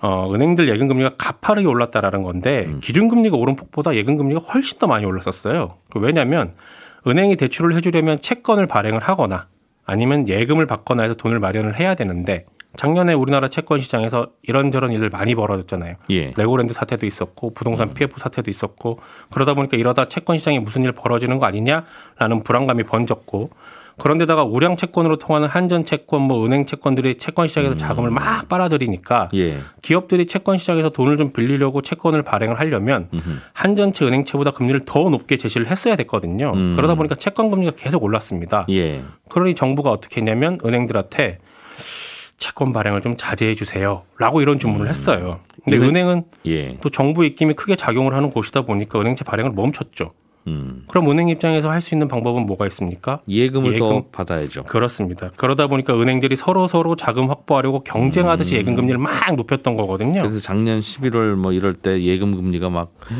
어, 0.00 0.32
은행들 0.34 0.68
예금 0.68 0.88
금리가 0.88 1.12
가파르게 1.16 1.66
올랐다라는 1.66 2.22
건데 2.22 2.66
음. 2.66 2.80
기준 2.82 3.08
금리가 3.08 3.36
오른 3.36 3.56
폭보다 3.56 3.94
예금 3.94 4.16
금리가 4.16 4.40
훨씬 4.40 4.78
더 4.78 4.86
많이 4.86 5.04
올랐었어요. 5.04 5.76
그 5.90 5.98
왜냐하면 5.98 6.52
은행이 7.06 7.36
대출을 7.36 7.74
해주려면 7.76 8.20
채권을 8.20 8.66
발행을 8.66 9.00
하거나 9.00 9.46
아니면 9.86 10.28
예금을 10.28 10.66
받거나 10.66 11.02
해서 11.02 11.14
돈을 11.14 11.38
마련을 11.38 11.78
해야 11.78 11.94
되는데 11.94 12.46
작년에 12.76 13.12
우리나라 13.12 13.48
채권 13.48 13.78
시장에서 13.78 14.30
이런저런 14.42 14.92
일을 14.92 15.08
많이 15.08 15.34
벌어졌잖아요. 15.34 15.94
예. 16.10 16.32
레고랜드 16.36 16.74
사태도 16.74 17.06
있었고 17.06 17.54
부동산 17.54 17.94
PF 17.94 18.18
사태도 18.18 18.50
있었고 18.50 18.98
그러다 19.30 19.54
보니까 19.54 19.76
이러다 19.76 20.08
채권 20.08 20.38
시장에 20.38 20.58
무슨 20.58 20.82
일 20.82 20.92
벌어지는 20.92 21.38
거 21.38 21.46
아니냐라는 21.46 22.42
불안감이 22.44 22.82
번졌고 22.82 23.50
그런데다가 23.98 24.44
우량 24.44 24.76
채권으로 24.76 25.16
통하는 25.18 25.46
한전 25.48 25.84
채권 25.84 26.22
뭐 26.22 26.44
은행 26.44 26.66
채권들이 26.66 27.16
채권 27.16 27.46
시장에서 27.48 27.74
자금을 27.74 28.10
막 28.10 28.48
빨아들이니까 28.48 29.28
예. 29.34 29.58
기업들이 29.82 30.26
채권 30.26 30.58
시장에서 30.58 30.90
돈을 30.90 31.16
좀 31.16 31.30
빌리려고 31.30 31.80
채권을 31.80 32.22
발행을 32.22 32.58
하려면 32.58 33.08
음흠. 33.14 33.30
한전채 33.52 34.04
은행채보다 34.06 34.50
금리를 34.50 34.80
더 34.86 35.08
높게 35.10 35.36
제시를 35.36 35.68
했어야 35.68 35.96
됐거든요. 35.96 36.52
음. 36.54 36.74
그러다 36.76 36.94
보니까 36.96 37.14
채권 37.14 37.50
금리가 37.50 37.72
계속 37.76 38.02
올랐습니다. 38.02 38.66
예. 38.70 39.02
그러니 39.28 39.54
정부가 39.54 39.90
어떻게 39.90 40.20
했냐면 40.20 40.58
은행들한테 40.64 41.38
채권 42.36 42.72
발행을 42.72 43.00
좀 43.00 43.16
자제해 43.16 43.54
주세요라고 43.54 44.42
이런 44.42 44.58
주문을 44.58 44.88
했어요. 44.88 45.38
근데 45.64 45.76
은행- 45.78 45.90
은행은 45.90 46.24
예. 46.46 46.76
또 46.82 46.90
정부 46.90 47.24
입김이 47.24 47.54
크게 47.54 47.76
작용을 47.76 48.12
하는 48.14 48.30
곳이다 48.30 48.62
보니까 48.62 49.00
은행채 49.00 49.24
발행을 49.24 49.52
멈췄죠. 49.52 50.12
음. 50.46 50.84
그럼 50.88 51.10
은행 51.10 51.28
입장에서 51.28 51.70
할 51.70 51.80
수 51.80 51.94
있는 51.94 52.08
방법은 52.08 52.46
뭐가 52.46 52.66
있습니까? 52.68 53.20
예금을 53.28 53.76
더 53.78 53.86
예금. 53.86 54.02
받아야죠. 54.12 54.64
그렇습니다. 54.64 55.30
그러다 55.36 55.66
보니까 55.66 55.94
은행들이 56.00 56.36
서로 56.36 56.66
서로 56.68 56.96
자금 56.96 57.28
확보하려고 57.30 57.80
경쟁하듯이 57.84 58.56
예금 58.56 58.74
금리를 58.74 58.98
막 58.98 59.34
높였던 59.36 59.74
거거든요. 59.76 60.22
그래서 60.22 60.38
작년 60.40 60.80
11월 60.80 61.34
뭐 61.34 61.52
이럴 61.52 61.74
때 61.74 62.02
예금 62.02 62.34
금리가 62.36 62.70
막 62.70 62.92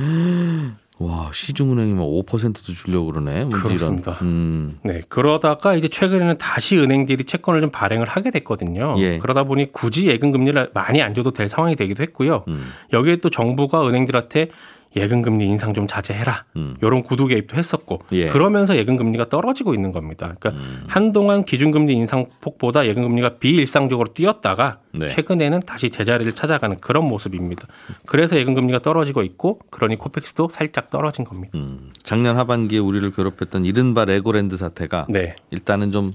와, 0.99 1.29
시중은행이 1.33 1.93
막 1.93 2.05
5%도 2.05 2.73
주려고 2.73 3.07
그러네. 3.07 3.47
뭐 3.47 3.59
그렇습니다. 3.59 4.17
음. 4.23 4.79
네, 4.85 5.03
그러다가 5.09 5.75
이제 5.75 5.89
최근에는 5.89 6.39
다시 6.39 6.79
은행들이 6.79 7.25
채권을 7.25 7.61
좀 7.61 7.71
발행을 7.71 8.07
하게 8.09 8.31
됐거든요. 8.31 8.95
예. 8.99 9.19
그러다 9.19 9.43
보니 9.43 9.73
굳이 9.73 10.07
예금 10.07 10.31
금리를 10.31 10.71
많이 10.73 11.03
안 11.03 11.13
줘도 11.13 11.33
될 11.33 11.49
상황이 11.49 11.75
되기도 11.75 12.03
했고요. 12.05 12.45
음. 12.47 12.65
여기에 12.93 13.17
또 13.17 13.29
정부가 13.29 13.87
은행들한테 13.89 14.51
예금 14.97 15.23
금리 15.23 15.47
인상 15.47 15.75
좀 15.75 15.87
자제해라. 15.87 16.45
음. 16.57 16.77
이런 16.81 17.03
구두 17.03 17.27
개입도 17.27 17.57
했었고 17.57 18.01
예. 18.13 18.29
그러면서 18.29 18.77
예금 18.77 18.97
금리가 18.97 19.29
떨어지고 19.29 19.75
있는 19.75 19.93
겁니다. 19.93 20.35
그러니까 20.39 20.51
음. 20.51 20.85
한동안 20.87 21.45
기준 21.45 21.71
금리 21.71 21.95
인상 21.95 22.27
폭보다 22.41 22.87
예금 22.87 23.03
금리가 23.03 23.39
비일상적으로 23.39 24.13
뛰었다가 24.15 24.79
네. 24.93 25.09
최근에는 25.09 25.61
다시 25.61 25.91
제자리를 25.91 26.31
찾아가는 26.33 26.77
그런 26.77 27.05
모습입니다. 27.07 27.67
그래서 28.07 28.37
예금 28.37 28.55
금리가 28.55 28.79
떨어지고 28.79 29.23
있고 29.23 29.61
그러니 29.71 29.97
코펙스도 29.97 30.49
살짝 30.51 30.91
떨어진 30.91 31.25
겁니다. 31.25 31.59
음. 31.59 31.91
작년 32.03 32.37
하반기에 32.37 32.79
우리를 32.79 33.11
괴롭혔던 33.11 33.65
이른바 33.65 34.05
레고랜드 34.05 34.57
사태가 34.57 35.07
네. 35.09 35.35
일단은 35.51 35.91
좀 35.91 36.13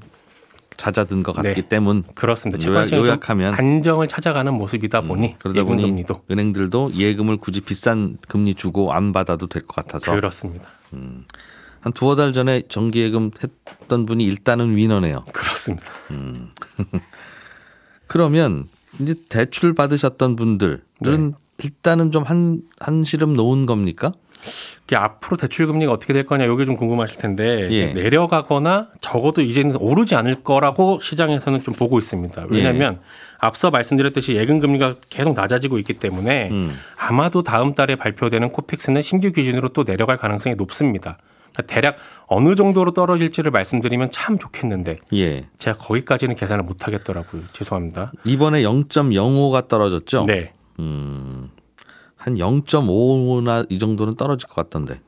잦아든 0.79 1.21
것 1.23 1.33
같기 1.33 1.61
네. 1.61 1.67
때문 1.67 2.03
그렇습니다. 2.15 2.65
요약- 2.65 2.91
요약하면 2.93 3.53
안정을 3.53 4.07
찾아가는 4.07 4.51
모습이다 4.53 5.01
보니 5.01 5.27
음, 5.27 5.33
그러다 5.37 5.59
예금 5.59 5.75
보니 5.75 5.83
금리도 5.83 6.21
은행들도 6.31 6.93
예금을 6.95 7.35
굳이 7.37 7.59
비싼 7.61 8.17
금리 8.29 8.55
주고 8.55 8.93
안 8.93 9.11
받아도 9.11 9.45
될 9.47 9.63
것 9.63 9.75
같아서 9.75 10.15
그렇습니다. 10.15 10.69
한 11.81 11.93
두어 11.93 12.15
달 12.15 12.31
전에 12.33 12.63
정기예금 12.69 13.31
했던 13.43 14.05
분이 14.05 14.23
일단은 14.23 14.75
위너네요. 14.75 15.25
그렇습니다. 15.33 15.85
그러면 18.07 18.67
이제 18.99 19.15
대출 19.29 19.73
받으셨던 19.75 20.35
분들은 20.35 20.79
네. 21.01 21.31
일단은 21.61 22.11
좀 22.11 22.23
한 22.23 22.61
한 22.79 23.03
시름 23.03 23.33
놓은 23.33 23.65
겁니까? 23.65 24.11
이게 24.85 24.95
앞으로 24.95 25.37
대출 25.37 25.67
금리가 25.67 25.91
어떻게 25.91 26.13
될 26.13 26.25
거냐 26.25 26.45
이게 26.45 26.65
좀 26.65 26.75
궁금하실 26.75 27.17
텐데 27.17 27.67
예. 27.71 27.93
내려가거나 27.93 28.89
적어도 29.01 29.41
이제는 29.41 29.75
오르지 29.75 30.15
않을 30.15 30.43
거라고 30.43 30.99
시장에서는 31.01 31.61
좀 31.61 31.73
보고 31.73 31.99
있습니다. 31.99 32.45
왜냐하면 32.49 32.99
앞서 33.39 33.71
말씀드렸듯이 33.71 34.35
예금 34.35 34.59
금리가 34.59 34.95
계속 35.09 35.33
낮아지고 35.33 35.79
있기 35.79 35.93
때문에 35.93 36.49
음. 36.51 36.77
아마도 36.97 37.41
다음 37.43 37.73
달에 37.73 37.95
발표되는 37.95 38.49
코픽스는 38.49 39.01
신규 39.01 39.31
기준으로 39.31 39.69
또 39.69 39.83
내려갈 39.83 40.17
가능성이 40.17 40.55
높습니다. 40.55 41.17
그러니까 41.53 41.73
대략 41.73 41.97
어느 42.27 42.55
정도로 42.55 42.91
떨어질지를 42.91 43.51
말씀드리면 43.51 44.11
참 44.11 44.37
좋겠는데 44.37 44.97
예. 45.13 45.45
제가 45.57 45.77
거기까지는 45.77 46.35
계산을 46.35 46.63
못 46.63 46.85
하겠더라고요. 46.85 47.43
죄송합니다. 47.53 48.11
이번에 48.25 48.63
0.05가 48.63 49.67
떨어졌죠. 49.67 50.25
네. 50.25 50.53
음. 50.79 51.49
한 52.19 52.35
0.5나 52.35 53.65
이 53.69 53.79
정도는 53.79 54.15
떨어질 54.15 54.47
것 54.47 54.55
같던데. 54.55 54.99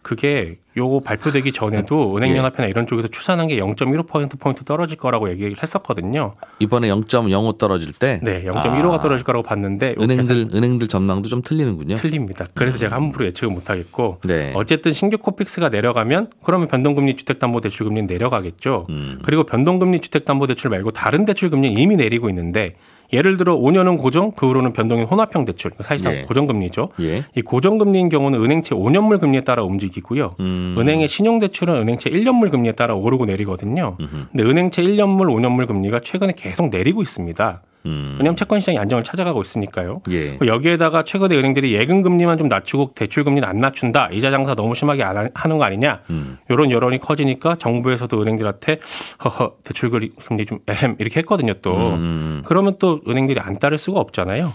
그게 0.00 0.58
요거 0.76 1.00
발표되기 1.00 1.50
전에도 1.50 2.12
예. 2.14 2.16
은행연합회나 2.18 2.68
이런 2.68 2.86
쪽에서 2.86 3.08
추산한 3.08 3.48
게 3.48 3.56
0.15% 3.56 4.38
포인트 4.38 4.64
떨어질 4.64 4.96
거라고 4.96 5.28
얘기를 5.30 5.56
했었거든요. 5.60 6.34
이번에 6.60 6.88
0.05 6.88 7.58
떨어질 7.58 7.92
때 7.92 8.20
네, 8.22 8.44
0.15가 8.44 8.92
아, 8.92 8.98
떨어질 9.00 9.24
거라고 9.24 9.42
봤는데 9.42 9.90
요 9.90 9.94
은행들 10.00 10.50
은행들 10.54 10.86
전망도 10.86 11.28
좀 11.28 11.42
틀리는군요. 11.42 11.96
틀립니다. 11.96 12.46
그래서 12.54 12.78
제가 12.78 12.94
함부로 12.94 13.26
예측을 13.26 13.52
못 13.52 13.68
하겠고 13.68 14.20
네. 14.24 14.52
어쨌든 14.54 14.92
신규 14.92 15.18
코픽스가 15.18 15.70
내려가면 15.70 16.30
그러면 16.44 16.68
변동금리 16.68 17.16
주택담보대출금리는 17.16 18.06
내려가겠죠. 18.06 18.86
음. 18.88 19.18
그리고 19.24 19.42
변동금리 19.42 20.00
주택담보대출 20.00 20.70
말고 20.70 20.92
다른 20.92 21.24
대출금리는 21.24 21.76
이미 21.76 21.96
내리고 21.96 22.28
있는데 22.28 22.76
예를 23.12 23.36
들어 23.36 23.56
5년은 23.56 23.98
고정, 23.98 24.32
그 24.32 24.46
후로는 24.46 24.72
변동인 24.72 25.04
혼합형 25.04 25.44
대출, 25.44 25.72
사실상 25.80 26.14
예. 26.14 26.22
고정금리죠. 26.22 26.90
예. 27.00 27.24
이 27.34 27.42
고정금리인 27.42 28.08
경우는 28.08 28.42
은행채 28.42 28.74
5년물 28.74 29.20
금리에 29.20 29.42
따라 29.42 29.62
움직이고요. 29.62 30.36
음. 30.40 30.76
은행의 30.78 31.08
신용대출은 31.08 31.74
은행채 31.82 32.10
1년물 32.10 32.50
금리에 32.50 32.72
따라 32.72 32.94
오르고 32.94 33.24
내리거든요. 33.26 33.96
근데 33.96 34.42
은행채 34.42 34.82
1년물, 34.82 35.32
5년물 35.32 35.66
금리가 35.66 36.00
최근에 36.00 36.34
계속 36.36 36.68
내리고 36.70 37.02
있습니다. 37.02 37.62
음. 37.86 38.16
왜냐하면 38.18 38.36
채권 38.36 38.60
시장이 38.60 38.78
안정을 38.78 39.02
찾아가고 39.04 39.40
있으니까요. 39.42 40.02
예. 40.10 40.38
여기에다가 40.44 41.04
최근에 41.04 41.36
은행들이 41.36 41.74
예금 41.74 42.02
금리만 42.02 42.36
좀 42.38 42.48
낮추고 42.48 42.92
대출 42.94 43.24
금리는 43.24 43.48
안 43.48 43.58
낮춘다. 43.58 44.10
이자 44.12 44.30
장사 44.30 44.54
너무 44.54 44.74
심하게 44.74 45.02
안 45.04 45.16
하- 45.16 45.28
하는 45.34 45.58
거 45.58 45.64
아니냐. 45.64 46.00
음. 46.10 46.36
이런 46.50 46.70
여론이 46.70 46.98
커지니까 46.98 47.56
정부에서도 47.56 48.20
은행들한테 48.20 48.80
허허 49.24 49.54
대출 49.64 49.90
금리 49.90 50.10
좀 50.46 50.58
에헴 50.68 50.96
이렇게 50.98 51.20
했거든요. 51.20 51.54
또 51.62 51.74
음. 51.74 52.42
그러면 52.44 52.74
또 52.78 53.00
은행들이 53.08 53.40
안 53.40 53.58
따를 53.58 53.78
수가 53.78 54.00
없잖아요. 54.00 54.52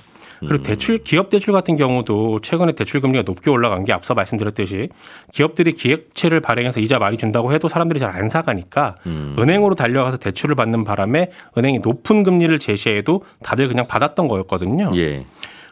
그리고 0.48 0.64
대출 0.64 0.98
기업 1.00 1.30
대출 1.30 1.54
같은 1.54 1.76
경우도 1.76 2.42
최근에 2.42 2.74
대출 2.74 3.02
금리가 3.02 3.24
높게 3.26 3.50
올라간 3.50 3.86
게 3.86 3.94
앞서 3.94 4.14
말씀드렸듯이 4.14 4.90
기업들이 5.32 5.74
기획채를 5.74 6.40
발행해서 6.42 6.80
이자 6.80 7.00
많이 7.00 7.18
준다고 7.18 7.54
해도 7.54 7.68
사람들이 7.68 8.00
잘 8.00 8.12
안 8.12 8.28
사가니까 8.28 8.98
음. 9.06 9.36
은행으로 9.40 9.76
달려가서 9.76 10.18
대출을 10.18 10.56
받는 10.56 10.84
바람에 10.84 11.32
은행이 11.58 11.80
높은 11.80 12.24
금리를 12.24 12.60
제시해도 12.60 13.24
다들 13.42 13.70
그냥 13.70 13.88
받았던 13.88 14.28
거였거든요. 14.28 14.92
예. 14.96 15.26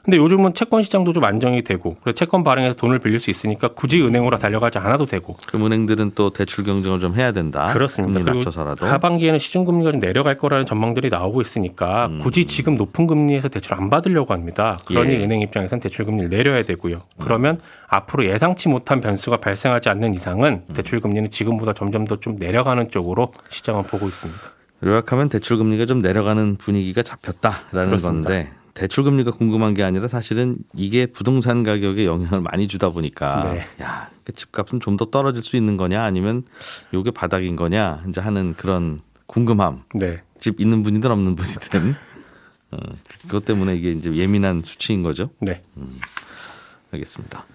근데 0.09 0.17
요즘은 0.17 0.55
채권 0.55 0.81
시장도 0.81 1.13
좀 1.13 1.23
안정이 1.23 1.61
되고 1.63 1.95
그래서 2.01 2.15
채권 2.15 2.43
발행해서 2.43 2.75
돈을 2.77 2.97
빌릴 2.97 3.19
수 3.19 3.29
있으니까 3.29 3.67
굳이 3.67 4.01
은행으로 4.01 4.37
달려가지 4.37 4.79
않아도 4.79 5.05
되고 5.05 5.37
그럼 5.45 5.67
은행들은 5.67 6.13
또 6.15 6.31
대출 6.31 6.63
경쟁을 6.63 6.99
좀 6.99 7.13
해야 7.13 7.31
된다. 7.31 7.71
그렇습니다. 7.73 8.19
금리 8.19 8.37
낮춰서라도. 8.37 8.87
하반기에는 8.87 9.37
시중 9.37 9.65
금리가 9.65 9.91
좀 9.91 10.01
내려갈 10.01 10.35
거라는 10.35 10.65
전망들이 10.65 11.09
나오고 11.09 11.41
있으니까 11.41 12.07
음. 12.07 12.19
굳이 12.23 12.45
지금 12.45 12.73
높은 12.73 13.05
금리에서 13.05 13.49
대출 13.49 13.75
안 13.75 13.91
받으려고 13.91 14.33
합니다. 14.33 14.79
그러니 14.85 15.11
예. 15.13 15.17
음. 15.17 15.23
은행 15.25 15.41
입장에서는 15.41 15.79
대출 15.79 16.05
금리를 16.05 16.29
내려야 16.29 16.63
되고요. 16.63 17.01
그러면 17.21 17.59
앞으로 17.87 18.25
예상치 18.25 18.67
못한 18.67 19.01
변수가 19.01 19.37
발생하지 19.37 19.89
않는 19.89 20.15
이상은 20.15 20.63
음. 20.69 20.73
대출 20.73 21.01
금리는 21.01 21.29
지금보다 21.29 21.73
점점 21.73 22.05
더 22.05 22.15
좀 22.19 22.35
내려가는 22.37 22.89
쪽으로 22.89 23.31
시장은 23.49 23.83
보고 23.83 24.07
있습니다. 24.07 24.41
요약하면 24.85 25.29
대출 25.29 25.57
금리가 25.57 25.85
좀 25.85 25.99
내려가는 25.99 26.55
분위기가 26.55 27.03
잡혔다라는 27.03 27.89
그렇습니다. 27.89 28.29
건데 28.29 28.49
대출 28.79 29.03
금리가 29.03 29.31
궁금한 29.31 29.73
게 29.73 29.83
아니라 29.83 30.07
사실은 30.07 30.57
이게 30.73 31.05
부동산 31.05 31.63
가격에 31.63 32.05
영향을 32.05 32.39
많이 32.39 32.65
주다 32.69 32.89
보니까 32.89 33.53
네. 33.53 33.83
야, 33.83 34.09
그 34.23 34.31
집값은 34.31 34.79
좀 34.79 34.95
더 34.95 35.05
떨어질 35.05 35.43
수 35.43 35.57
있는 35.57 35.75
거냐 35.75 36.01
아니면 36.01 36.43
요게 36.93 37.11
바닥인 37.11 37.57
거냐 37.57 38.03
이제 38.07 38.21
하는 38.21 38.53
그런 38.55 39.01
궁금함. 39.27 39.83
네. 39.95 40.21
집 40.39 40.61
있는 40.61 40.81
분이든 40.83 41.11
없는 41.11 41.35
분이든 41.35 41.93
어, 42.71 42.77
그것 43.23 43.43
때문에 43.43 43.75
이게 43.75 43.91
이제 43.91 44.13
예민한 44.15 44.61
수치인 44.63 45.03
거죠. 45.03 45.29
네. 45.39 45.61
알겠습니다. 46.93 47.45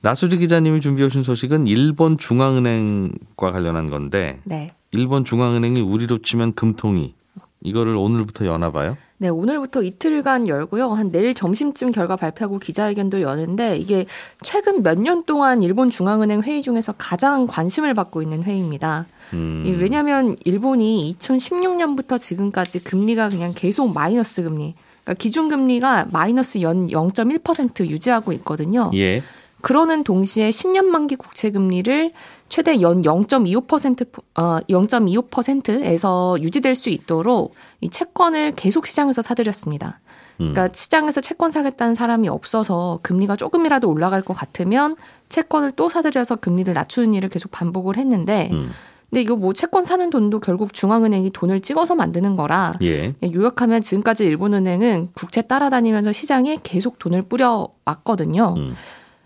나수지 0.00 0.36
기자님이 0.38 0.80
준비해 0.80 1.06
오신 1.06 1.24
소식은 1.24 1.66
일본 1.66 2.18
중앙은행과 2.18 3.50
관련한 3.50 3.90
건데 3.90 4.40
네. 4.44 4.74
일본 4.92 5.24
중앙은행이 5.24 5.80
우리로 5.80 6.18
치면 6.18 6.54
금통위 6.54 7.14
이거를 7.62 7.96
오늘부터 7.96 8.46
여나 8.46 8.70
봐요. 8.70 8.96
네, 9.22 9.28
오늘부터 9.28 9.84
이틀간 9.84 10.48
열고요. 10.48 10.88
한 10.88 11.12
내일 11.12 11.32
점심쯤 11.32 11.92
결과 11.92 12.16
발표하고 12.16 12.58
기자회견도 12.58 13.20
여는데 13.22 13.76
이게 13.76 14.04
최근 14.42 14.82
몇 14.82 14.98
년 14.98 15.22
동안 15.22 15.62
일본 15.62 15.90
중앙은행 15.90 16.42
회의 16.42 16.60
중에서 16.60 16.92
가장 16.98 17.46
관심을 17.46 17.94
받고 17.94 18.20
있는 18.20 18.42
회의입니다. 18.42 19.06
음, 19.34 19.62
이 19.64 19.70
왜냐하면 19.70 20.34
일본이 20.44 21.14
2016년부터 21.20 22.18
지금까지 22.18 22.82
금리가 22.82 23.28
그냥 23.28 23.52
계속 23.54 23.92
마이너스 23.94 24.42
금리, 24.42 24.74
그러니까 25.04 25.22
기준 25.22 25.48
금리가 25.48 26.08
마이너스 26.10 26.60
연 26.62 26.88
0.1% 26.88 27.86
유지하고 27.86 28.32
있거든요. 28.32 28.90
예. 28.94 29.22
그러는 29.62 30.04
동시에 30.04 30.50
10년 30.50 30.84
만기 30.84 31.16
국채 31.16 31.50
금리를 31.50 32.12
최대 32.48 32.82
연 32.82 33.00
0.25%어 33.02 34.60
0.25%에서 34.68 36.36
유지될 36.40 36.74
수 36.76 36.90
있도록 36.90 37.54
이 37.80 37.88
채권을 37.88 38.52
계속 38.56 38.86
시장에서 38.86 39.22
사들였습니다. 39.22 40.00
음. 40.40 40.52
그러니까 40.52 40.68
시장에서 40.74 41.20
채권 41.20 41.50
사겠다는 41.50 41.94
사람이 41.94 42.28
없어서 42.28 42.98
금리가 43.02 43.36
조금이라도 43.36 43.88
올라갈 43.88 44.20
것 44.20 44.34
같으면 44.34 44.96
채권을 45.28 45.72
또 45.76 45.88
사들여서 45.88 46.36
금리를 46.36 46.72
낮추는 46.74 47.14
일을 47.14 47.28
계속 47.28 47.50
반복을 47.52 47.96
했는데 47.96 48.50
음. 48.52 48.70
근데 49.08 49.20
이거 49.20 49.36
뭐 49.36 49.52
채권 49.52 49.84
사는 49.84 50.08
돈도 50.08 50.40
결국 50.40 50.72
중앙은행이 50.72 51.30
돈을 51.30 51.60
찍어서 51.60 51.94
만드는 51.94 52.34
거라 52.34 52.72
예. 52.80 53.12
그냥 53.12 53.34
요약하면 53.34 53.82
지금까지 53.82 54.24
일본은행은 54.24 55.10
국채 55.14 55.42
따라다니면서 55.42 56.12
시장에 56.12 56.58
계속 56.62 56.98
돈을 56.98 57.22
뿌려 57.22 57.68
왔거든요. 57.84 58.54
음. 58.56 58.74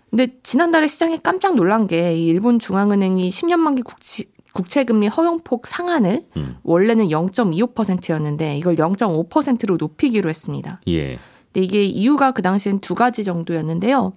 근데 0.09 0.27
지난달에 0.43 0.87
시장이 0.87 1.19
깜짝 1.21 1.55
놀란 1.55 1.87
게이 1.87 2.25
일본 2.25 2.59
중앙은행이 2.59 3.29
10년 3.29 3.57
만기 3.57 3.81
국채, 3.81 4.23
국채 4.53 4.83
금리 4.83 5.07
허용폭 5.07 5.67
상한을 5.67 6.25
음. 6.37 6.57
원래는 6.63 7.07
0.25%였는데 7.09 8.57
이걸 8.57 8.75
0.5%로 8.75 9.77
높이기로 9.77 10.29
했습니다. 10.29 10.81
예. 10.87 11.19
근데 11.45 11.61
이게 11.61 11.83
이유가 11.83 12.31
그 12.31 12.41
당시엔 12.41 12.79
두 12.79 12.95
가지 12.95 13.23
정도였는데요. 13.23 14.13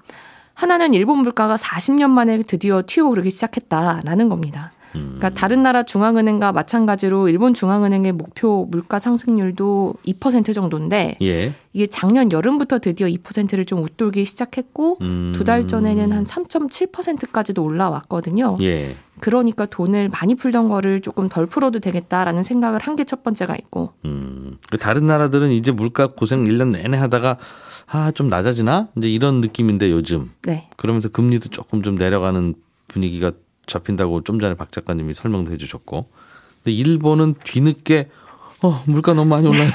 하나는 0.55 0.95
일본 0.95 1.19
물가가 1.19 1.57
40년 1.57 2.11
만에 2.11 2.43
드디어 2.43 2.83
튀어오르기 2.87 3.31
시작했다라는 3.31 4.29
겁니다. 4.29 4.73
음. 4.95 5.17
그러니까 5.19 5.31
다른 5.31 5.63
나라 5.63 5.83
중앙은행과 5.83 6.53
마찬가지로 6.53 7.29
일본 7.29 7.55
중앙은행의 7.55 8.13
목표 8.13 8.67
물가 8.71 8.99
상승률도 8.99 9.95
2% 10.07 10.53
정도인데 10.55 11.15
예. 11.23 11.53
이게 11.73 11.87
작년 11.87 12.33
여름부터 12.33 12.79
드디어 12.81 13.07
2%를 13.07 13.65
좀 13.65 13.83
웃돌기 13.83 14.25
시작했고 14.25 14.99
음. 15.03 15.33
두달 15.35 15.67
전에는 15.69 16.13
한 16.13 16.25
3.7%까지도 16.25 17.63
올라왔거든요. 17.63 18.57
예. 18.63 18.95
그러니까 19.21 19.67
돈을 19.67 20.09
많이 20.09 20.35
풀던 20.35 20.69
거를 20.69 21.01
조금 21.01 21.29
덜 21.29 21.47
풀어도 21.47 21.79
되겠다라는 21.81 22.43
생각을 22.43 22.81
한 22.81 22.97
게 22.97 23.05
첫 23.05 23.23
번째가 23.23 23.55
있고 23.57 23.93
음. 24.05 24.57
그 24.71 24.77
다른 24.79 25.07
나라들은 25.07 25.51
이제 25.51 25.73
물가 25.73 26.07
고생 26.09 26.45
1년 26.45 26.71
내내 26.71 26.97
하다가 26.99 27.39
아, 27.93 28.11
좀 28.13 28.29
낮아지나? 28.29 28.89
이제 28.97 29.09
이런 29.09 29.41
느낌인데 29.41 29.91
요즘. 29.91 30.31
네. 30.43 30.69
그러면서 30.77 31.09
금리도 31.09 31.49
조금 31.49 31.83
좀 31.83 31.95
내려가는 31.97 32.55
분위기가 32.89 33.33
잡힌다고 33.73 34.23
좀 34.23 34.41
전에 34.41 34.55
박 34.55 34.73
작가님이 34.73 35.15
설명도 35.15 35.53
해 35.53 35.57
주셨고. 35.57 36.07
근데 36.63 36.73
일본은 36.77 37.35
뒤늦게 37.45 38.09
어, 38.63 38.83
물가 38.87 39.15
너무 39.15 39.31
많이 39.31 39.49
올라요. 39.49 39.71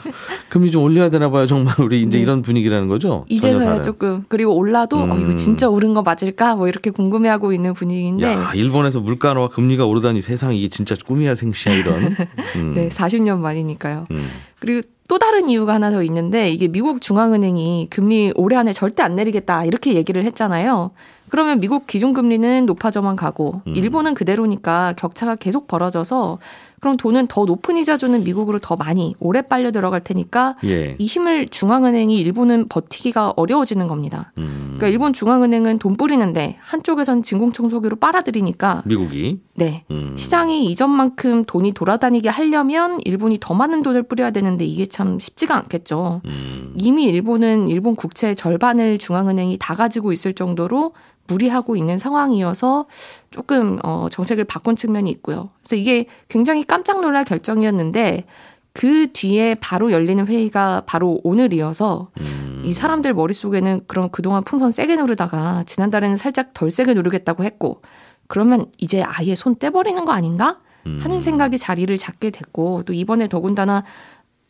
금리 0.48 0.70
좀 0.70 0.82
올려야 0.82 1.10
되나 1.10 1.30
봐요. 1.30 1.46
정말 1.46 1.74
우리 1.80 2.00
이제 2.00 2.16
네. 2.16 2.22
이런 2.22 2.40
분위기라는 2.40 2.88
거죠. 2.88 3.24
이제서야. 3.28 3.82
조금 3.82 4.24
그리고 4.28 4.54
올라도 4.54 4.98
어, 4.98 5.04
음. 5.04 5.20
이거 5.20 5.34
진짜 5.34 5.68
오른 5.68 5.92
거 5.92 6.02
맞을까 6.02 6.56
뭐 6.56 6.66
이렇게 6.66 6.90
궁금해하고 6.90 7.52
있는 7.52 7.74
분위기인데 7.74 8.32
야, 8.32 8.52
일본에서 8.54 9.00
물가와 9.00 9.48
금리가 9.48 9.84
오르다니 9.84 10.22
세상 10.22 10.54
이게 10.54 10.68
진짜 10.68 10.96
꿈이야 11.04 11.34
생시야 11.34 11.74
이런. 11.74 12.16
음. 12.56 12.72
네 12.74 12.88
40년 12.88 13.38
만이니까요. 13.38 14.06
음. 14.10 14.28
그리고 14.60 14.86
또 15.08 15.18
다른 15.18 15.48
이유가 15.48 15.74
하나 15.74 15.90
더 15.90 16.04
있는데 16.04 16.52
이게 16.52 16.68
미국 16.68 17.00
중앙은행이 17.00 17.88
금리 17.90 18.32
올해 18.36 18.56
안에 18.56 18.72
절대 18.72 19.02
안 19.02 19.16
내리겠다 19.16 19.64
이렇게 19.64 19.94
얘기를 19.94 20.22
했잖아요. 20.24 20.92
그러면 21.30 21.58
미국 21.58 21.88
기준금리는 21.88 22.66
높아져만 22.66 23.16
가고 23.16 23.62
음. 23.66 23.74
일본은 23.74 24.14
그대로니까 24.14 24.94
격차가 24.96 25.34
계속 25.34 25.66
벌어져서 25.66 26.38
그럼 26.80 26.96
돈은 26.96 27.26
더 27.26 27.44
높은 27.44 27.76
이자 27.76 27.96
주는 27.96 28.22
미국으로 28.24 28.58
더 28.58 28.76
많이 28.76 29.14
오래 29.20 29.42
빨려 29.42 29.70
들어갈 29.70 30.00
테니까 30.00 30.56
예. 30.64 30.96
이 30.98 31.06
힘을 31.06 31.48
중앙은행이 31.48 32.18
일본은 32.18 32.68
버티기가 32.68 33.34
어려워지는 33.36 33.86
겁니다. 33.86 34.32
음. 34.38 34.76
그러니까 34.76 34.88
일본 34.88 35.12
중앙은행은 35.12 35.78
돈 35.78 35.96
뿌리는데 35.96 36.56
한쪽에선 36.60 37.22
진공청소기로 37.22 37.96
빨아들이니까 37.96 38.82
미국이 38.86 39.40
네. 39.60 39.84
음. 39.90 40.14
시장이 40.16 40.70
이전만큼 40.70 41.44
돈이 41.44 41.72
돌아다니게 41.72 42.30
하려면 42.30 42.98
일본이 43.04 43.36
더 43.38 43.52
많은 43.52 43.82
돈을 43.82 44.04
뿌려야 44.04 44.30
되는데 44.30 44.64
이게 44.64 44.86
참 44.86 45.18
쉽지가 45.18 45.54
않겠죠. 45.54 46.22
음. 46.24 46.72
이미 46.76 47.04
일본은 47.04 47.68
일본 47.68 47.94
국채의 47.94 48.36
절반을 48.36 48.96
중앙은행이 48.96 49.58
다 49.60 49.74
가지고 49.74 50.12
있을 50.12 50.32
정도로 50.32 50.94
무리하고 51.26 51.76
있는 51.76 51.98
상황이어서 51.98 52.86
조금 53.30 53.78
어 53.84 54.06
정책을 54.10 54.44
바꾼 54.44 54.76
측면이 54.76 55.10
있고요. 55.10 55.50
그래서 55.58 55.76
이게 55.76 56.06
굉장히 56.28 56.64
깜짝 56.64 57.02
놀랄 57.02 57.24
결정이었는데 57.24 58.24
그 58.72 59.08
뒤에 59.12 59.56
바로 59.56 59.92
열리는 59.92 60.26
회의가 60.26 60.84
바로 60.86 61.20
오늘이어서 61.22 62.08
음. 62.18 62.50
음. 62.60 62.62
이 62.64 62.72
사람들 62.72 63.12
머릿속에는 63.14 63.82
그럼 63.86 64.08
그동안 64.10 64.42
풍선 64.44 64.70
세게 64.70 64.96
누르다가 64.96 65.64
지난달에는 65.66 66.16
살짝 66.16 66.54
덜 66.54 66.70
세게 66.70 66.94
누르겠다고 66.94 67.44
했고 67.44 67.82
그러면 68.30 68.66
이제 68.78 69.02
아예 69.02 69.34
손 69.34 69.56
떼버리는 69.56 70.04
거 70.04 70.12
아닌가? 70.12 70.60
음. 70.86 71.00
하는 71.02 71.20
생각이 71.20 71.58
자리를 71.58 71.94
잡게 71.98 72.30
됐고 72.30 72.84
또 72.84 72.92
이번에 72.92 73.26
더군다나 73.28 73.82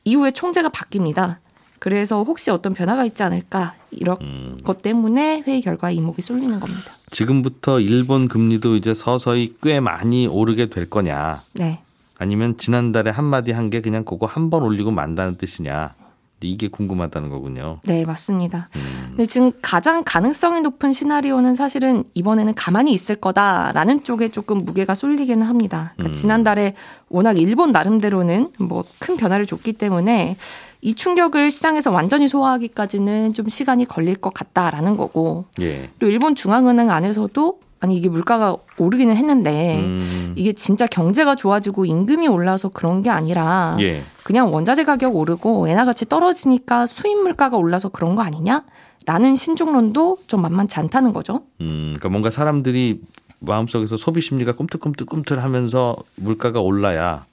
이후에 0.05 0.33
총재가 0.33 0.69
바뀝니다. 0.69 1.39
그래서 1.79 2.23
혹시 2.23 2.51
어떤 2.51 2.75
변화가 2.75 3.07
있지 3.07 3.23
않을까 3.23 3.75
이런 3.91 4.19
음. 4.21 4.59
것 4.63 4.83
때문에 4.83 5.43
회의 5.47 5.63
결과에 5.63 5.95
이목이 5.95 6.21
쏠리는 6.21 6.61
겁니다. 6.61 6.93
지금부터 7.11 7.81
일본 7.81 8.29
금리도 8.29 8.77
이제 8.77 8.93
서서히 8.93 9.57
꽤 9.63 9.81
많이 9.81 10.27
오르게 10.27 10.67
될 10.67 10.91
거냐? 10.91 11.43
네. 11.55 11.81
아니면 12.19 12.59
지난달에 12.59 13.11
한마디 13.11 13.53
한 13.53 13.71
게 13.71 13.81
그냥 13.81 14.05
그거 14.05 14.27
한 14.27 14.51
번 14.51 14.63
올리고 14.63 14.91
만다는 14.91 15.37
뜻이냐? 15.39 15.95
이게 16.43 16.69
궁금하다는 16.69 17.31
거군요. 17.31 17.81
네, 17.85 18.05
맞습니다. 18.05 18.69
음. 18.77 19.00
근데 19.21 19.29
지금 19.29 19.53
가장 19.61 20.03
가능성이 20.03 20.63
높은 20.63 20.95
시나리오는 20.95 21.55
사실은 21.55 22.05
이번에는 22.15 22.55
가만히 22.55 22.91
있을 22.95 23.17
거다라는 23.17 24.03
쪽에 24.03 24.29
조금 24.29 24.57
무게가 24.57 24.95
쏠리기는 24.95 25.47
합니다. 25.47 25.93
그러니까 25.97 26.11
음. 26.11 26.13
지난달에 26.15 26.75
워낙 27.11 27.37
일본 27.37 27.71
나름대로는 27.71 28.49
뭐 28.61 28.83
큰 28.99 29.19
변화를 29.19 29.45
줬기 29.45 29.75
때문에 29.75 30.39
이 30.81 30.95
충격을 30.95 31.51
시장에서 31.51 31.91
완전히 31.91 32.29
소화하기까지는 32.29 33.35
좀 33.35 33.51
시간이 33.51 33.85
걸릴 33.85 34.15
것 34.15 34.33
같다라는 34.33 34.97
거고 34.97 35.45
예. 35.61 35.91
또 35.99 36.07
일본 36.07 36.35
중앙은행 36.35 36.89
안에서도 36.89 37.61
아니 37.81 37.97
이게 37.97 38.11
물가가 38.11 38.57
오르기는 38.77 39.17
했는데 39.17 39.81
음. 39.81 40.35
이게 40.37 40.53
진짜 40.53 40.87
경제가 40.87 41.35
좋아지고 41.35 41.87
임금이 41.87 42.29
올라서 42.29 42.69
그런 42.69 43.03
게 43.03 43.09
아니라 43.09 43.77
예. 43.81 44.03
그냥 44.23 44.53
원자재 44.53 44.85
가격 44.85 45.17
오르고 45.17 45.67
엔화 45.67 45.87
가치 45.87 46.07
떨어지니까 46.07 46.87
수입 46.87 47.19
물가가 47.23 47.57
올라서 47.57 47.89
그런 47.89 48.17
거 48.17 48.23
아니냐? 48.23 48.65
라는 49.07 49.35
신중론도 49.35 50.19
좀 50.27 50.43
만만치 50.43 50.79
않다는 50.79 51.15
거죠. 51.15 51.43
음, 51.63 51.95
그러니까 51.95 52.11
뭔가 52.11 52.31
사람들이 52.31 53.01
마음속에서 53.39 53.97
소비 53.97 54.21
심리가 54.21 54.53
꿈틀꿈틀꿈틀하면서 54.53 55.97
물가가 56.17 56.61
올라야 56.61 57.25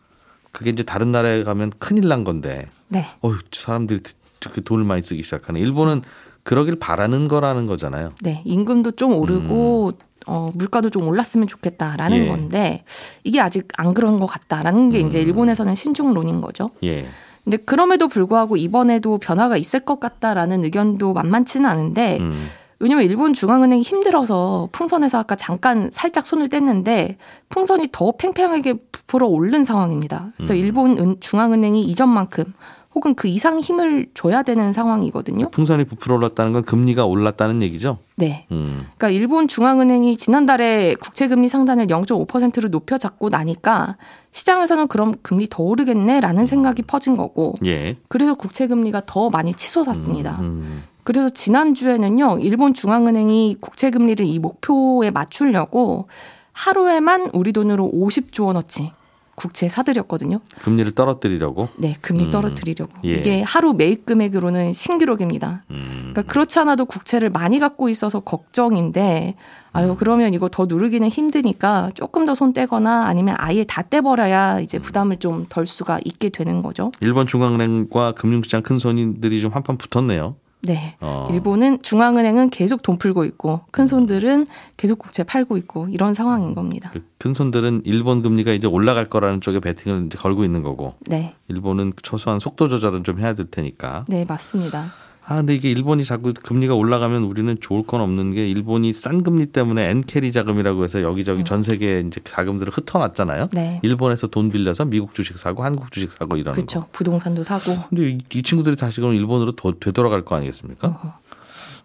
그게 0.54 0.70
이제 0.70 0.84
다른 0.84 1.12
나라에 1.12 1.44
가면 1.44 1.74
큰일 1.78 2.08
난 2.08 2.24
건데. 2.24 2.68
네. 2.88 3.06
어휴, 3.22 3.38
사람들이 3.52 4.00
그렇게 4.40 4.62
돈을 4.62 4.86
많이 4.86 5.02
쓰기 5.02 5.24
시작하네. 5.24 5.60
일본은 5.60 6.02
그러길 6.44 6.78
바라는 6.80 7.28
거라는 7.28 7.68
거잖아요. 7.68 8.14
네. 8.22 8.42
임금도 8.46 8.92
좀 8.92 9.14
오르고 9.14 9.92
어, 10.28 10.52
물가도 10.56 10.90
좀 10.90 11.08
올랐으면 11.08 11.48
좋겠다라는 11.48 12.18
음. 12.18 12.24
예. 12.24 12.28
건데 12.28 12.84
이게 13.24 13.40
아직 13.42 13.68
안 13.78 13.94
그런 13.94 14.20
것 14.20 14.26
같다라는 14.28 14.92
게 14.92 15.00
이제 15.00 15.20
음. 15.22 15.28
일본에서는 15.28 15.74
신중론인 15.74 16.42
거죠. 16.42 16.70
예. 16.84 17.06
근데 17.44 17.58
그럼에도 17.58 18.08
불구하고 18.10 18.58
이번에도 18.58 19.18
변화가 19.18 19.56
있을 19.58 19.80
것 19.80 20.00
같다라는 20.02 20.66
의견도 20.66 21.14
만만치는 21.14 21.68
않은데 21.70 22.18
음. 22.20 22.34
왜냐면 22.80 23.06
일본 23.06 23.34
중앙은행이 23.34 23.82
힘들어서 23.82 24.70
풍선에서 24.72 25.18
아까 25.18 25.36
잠깐 25.36 25.90
살짝 25.92 26.28
손을 26.28 26.50
뗐는데 26.50 27.16
풍선이 27.50 27.88
더 27.92 28.12
팽팽하게 28.12 28.74
부풀어 28.92 29.26
오른 29.26 29.64
상황입니다. 29.64 30.28
그래서 30.36 30.54
음. 30.54 30.60
일본 30.60 30.98
은- 31.00 31.16
중앙은행이 31.20 31.82
이전만큼 31.86 32.54
혹은 32.98 33.14
그 33.14 33.28
이상 33.28 33.60
힘을 33.60 34.08
줘야 34.16 34.42
되는 34.42 34.74
상황이거든요. 34.74 35.52
풍선이 35.52 35.84
부풀어 35.84 36.16
올랐다는 36.16 36.52
건 36.52 36.64
금리가 36.64 37.06
올랐다는 37.06 37.62
얘기죠. 37.62 38.00
네. 38.16 38.48
음. 38.52 38.88
그러니까 38.98 39.10
일본 39.10 39.48
중앙은행이 39.48 40.18
지난달에 40.18 40.96
국채금리 40.96 41.48
상단을 41.48 41.86
0.5%로 41.86 42.70
높여 42.70 42.98
잡고 42.98 43.30
나니까 43.30 43.98
시장에서는 44.32 44.88
그럼 44.88 45.14
금리 45.22 45.46
더 45.48 45.62
오르겠네라는 45.62 46.48
생각이 46.48 46.82
퍼진 46.82 47.18
거고 47.18 47.54
예. 47.66 47.98
그래서 48.08 48.34
국채금리가 48.34 49.04
더 49.06 49.30
많이 49.30 49.54
치솟았습니다. 49.54 50.40
음. 50.42 50.84
그래서 51.04 51.30
지난주에는요, 51.30 52.40
일본 52.40 52.74
중앙은행이 52.74 53.58
국채금리를 53.62 54.26
이 54.26 54.40
목표에 54.40 55.12
맞추려고 55.12 56.08
하루에만 56.52 57.30
우리 57.34 57.54
돈으로 57.54 57.92
50조 57.94 58.48
원어치 58.48 58.92
국채 59.38 59.70
사들였거든요. 59.70 60.40
금리를 60.64 60.92
떨어뜨리려고. 60.94 61.70
네, 61.78 61.96
금리 62.02 62.26
음, 62.26 62.32
떨어뜨리려고. 62.32 62.92
예. 63.06 63.14
이게 63.18 63.42
하루 63.44 63.74
매입 63.74 64.04
금액으로는 64.08 64.74
신기록입니다. 64.74 65.64
음. 65.70 66.10
그러니까 66.12 66.24
그렇지 66.24 66.58
않아도 66.58 66.86
국채를 66.86 67.30
많이 67.30 67.60
갖고 67.60 67.88
있어서 67.88 68.20
걱정인데, 68.20 69.36
아유, 69.74 69.96
그러면 70.00 70.34
이거 70.34 70.50
더 70.50 70.66
누르기는 70.66 71.08
힘드니까 71.08 71.92
조금 71.94 72.26
더 72.26 72.34
손 72.34 72.52
떼거나 72.52 73.06
아니면 73.06 73.36
아예 73.38 73.64
다 73.64 73.84
떼버려야 73.84 74.60
이제 74.60 74.80
부담을 74.80 75.18
좀 75.18 75.46
덜 75.50 75.68
수가 75.68 76.00
있게 76.04 76.30
되는 76.30 76.64
거죠. 76.64 76.92
일본 77.00 77.28
중앙은행과 77.28 78.14
금융시장 78.14 78.64
큰 78.64 78.80
손님들이 78.80 79.40
좀 79.40 79.52
한판 79.54 79.78
붙었네요. 79.78 80.36
네. 80.62 80.96
어. 81.02 81.28
일본은 81.32 81.82
중앙은행은 81.82 82.50
계속 82.50 82.82
돈 82.82 82.98
풀고 82.98 83.26
있고 83.26 83.62
큰 83.72 83.88
손들은 83.88 84.48
계속 84.76 85.00
국채 85.00 85.24
팔고 85.24 85.58
있고 85.58 85.88
이런 85.90 86.14
상황인 86.14 86.56
겁니다. 86.56 86.92
그큰 86.92 87.34
손들은 87.34 87.84
일본 87.86 88.22
금리가 88.22 88.52
이제 88.52 88.68
올라갈 88.68 89.06
거라는 89.06 89.42
쪽에 89.42 89.60
베팅을 89.60 90.08
이제 90.08 90.18
걸고 90.18 90.44
있는 90.44 90.64
거고 90.64 90.96
네. 91.02 91.36
일본은 91.48 91.94
최소한 92.02 92.40
속도 92.40 92.68
조절은 92.68 93.04
좀 93.04 93.20
해야 93.20 93.34
될 93.34 93.50
테니까. 93.50 94.06
네, 94.08 94.26
맞습니다. 94.26 94.94
아 95.30 95.36
근데 95.36 95.56
이게 95.56 95.70
일본이 95.70 96.06
자꾸 96.06 96.32
금리가 96.34 96.74
올라가면 96.74 97.24
우리는 97.24 97.58
좋을 97.60 97.84
건 97.84 98.00
없는 98.00 98.34
게 98.34 98.48
일본이 98.48 98.94
싼 98.94 99.24
금리 99.24 99.48
때문에 99.48 99.90
엔캐리 99.90 100.32
자금이라고 100.32 100.86
해서 100.86 101.02
여기저기 101.02 101.44
전 101.44 101.64
세계에 101.64 102.00
이제 102.08 102.22
자금들을 102.24 102.72
흩어놨잖아요. 102.72 103.44
음. 103.44 103.50
네. 103.52 103.82
일본에서 103.84 104.28
돈 104.28 104.50
빌려서 104.50 104.86
미국 104.86 105.14
주식 105.14 105.38
사고 105.38 105.66
한국 105.66 105.92
주식 105.92 106.14
사고 106.14 106.38
거. 106.38 106.54
그렇죠. 106.54 106.88
부동산도 106.94 107.44
사고. 107.44 107.74
근데 107.90 108.12
이, 108.12 108.18
이 108.34 108.42
친구들이 108.42 108.78
다시 108.78 109.02
그럼 109.02 109.16
일본으로 109.16 109.52
도, 109.52 109.78
되돌아갈 109.78 110.24
거 110.24 110.38
아니겠습니까? 110.38 110.88
어허. 110.88 111.14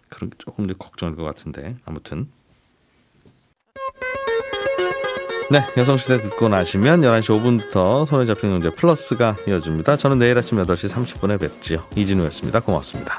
그런 0.07 0.29
게 0.29 0.35
조금 0.37 0.63
이제 0.63 0.73
걱정일 0.79 1.17
것 1.17 1.23
같은데 1.23 1.75
아무튼 1.83 2.27
네 5.51 5.63
여성시대 5.77 6.21
듣고 6.21 6.49
나시면 6.49 7.01
11시 7.01 7.69
5분부터 7.69 8.05
손에 8.05 8.25
잡히는 8.25 8.55
경제 8.55 8.69
플러스가 8.69 9.35
이어집니다. 9.47 9.97
저는 9.97 10.19
내일 10.19 10.37
아침 10.37 10.57
8시 10.57 10.89
30분에 10.89 11.39
뵙지요. 11.39 11.83
이진우였습니다. 11.95 12.61
고맙습니다. 12.61 13.17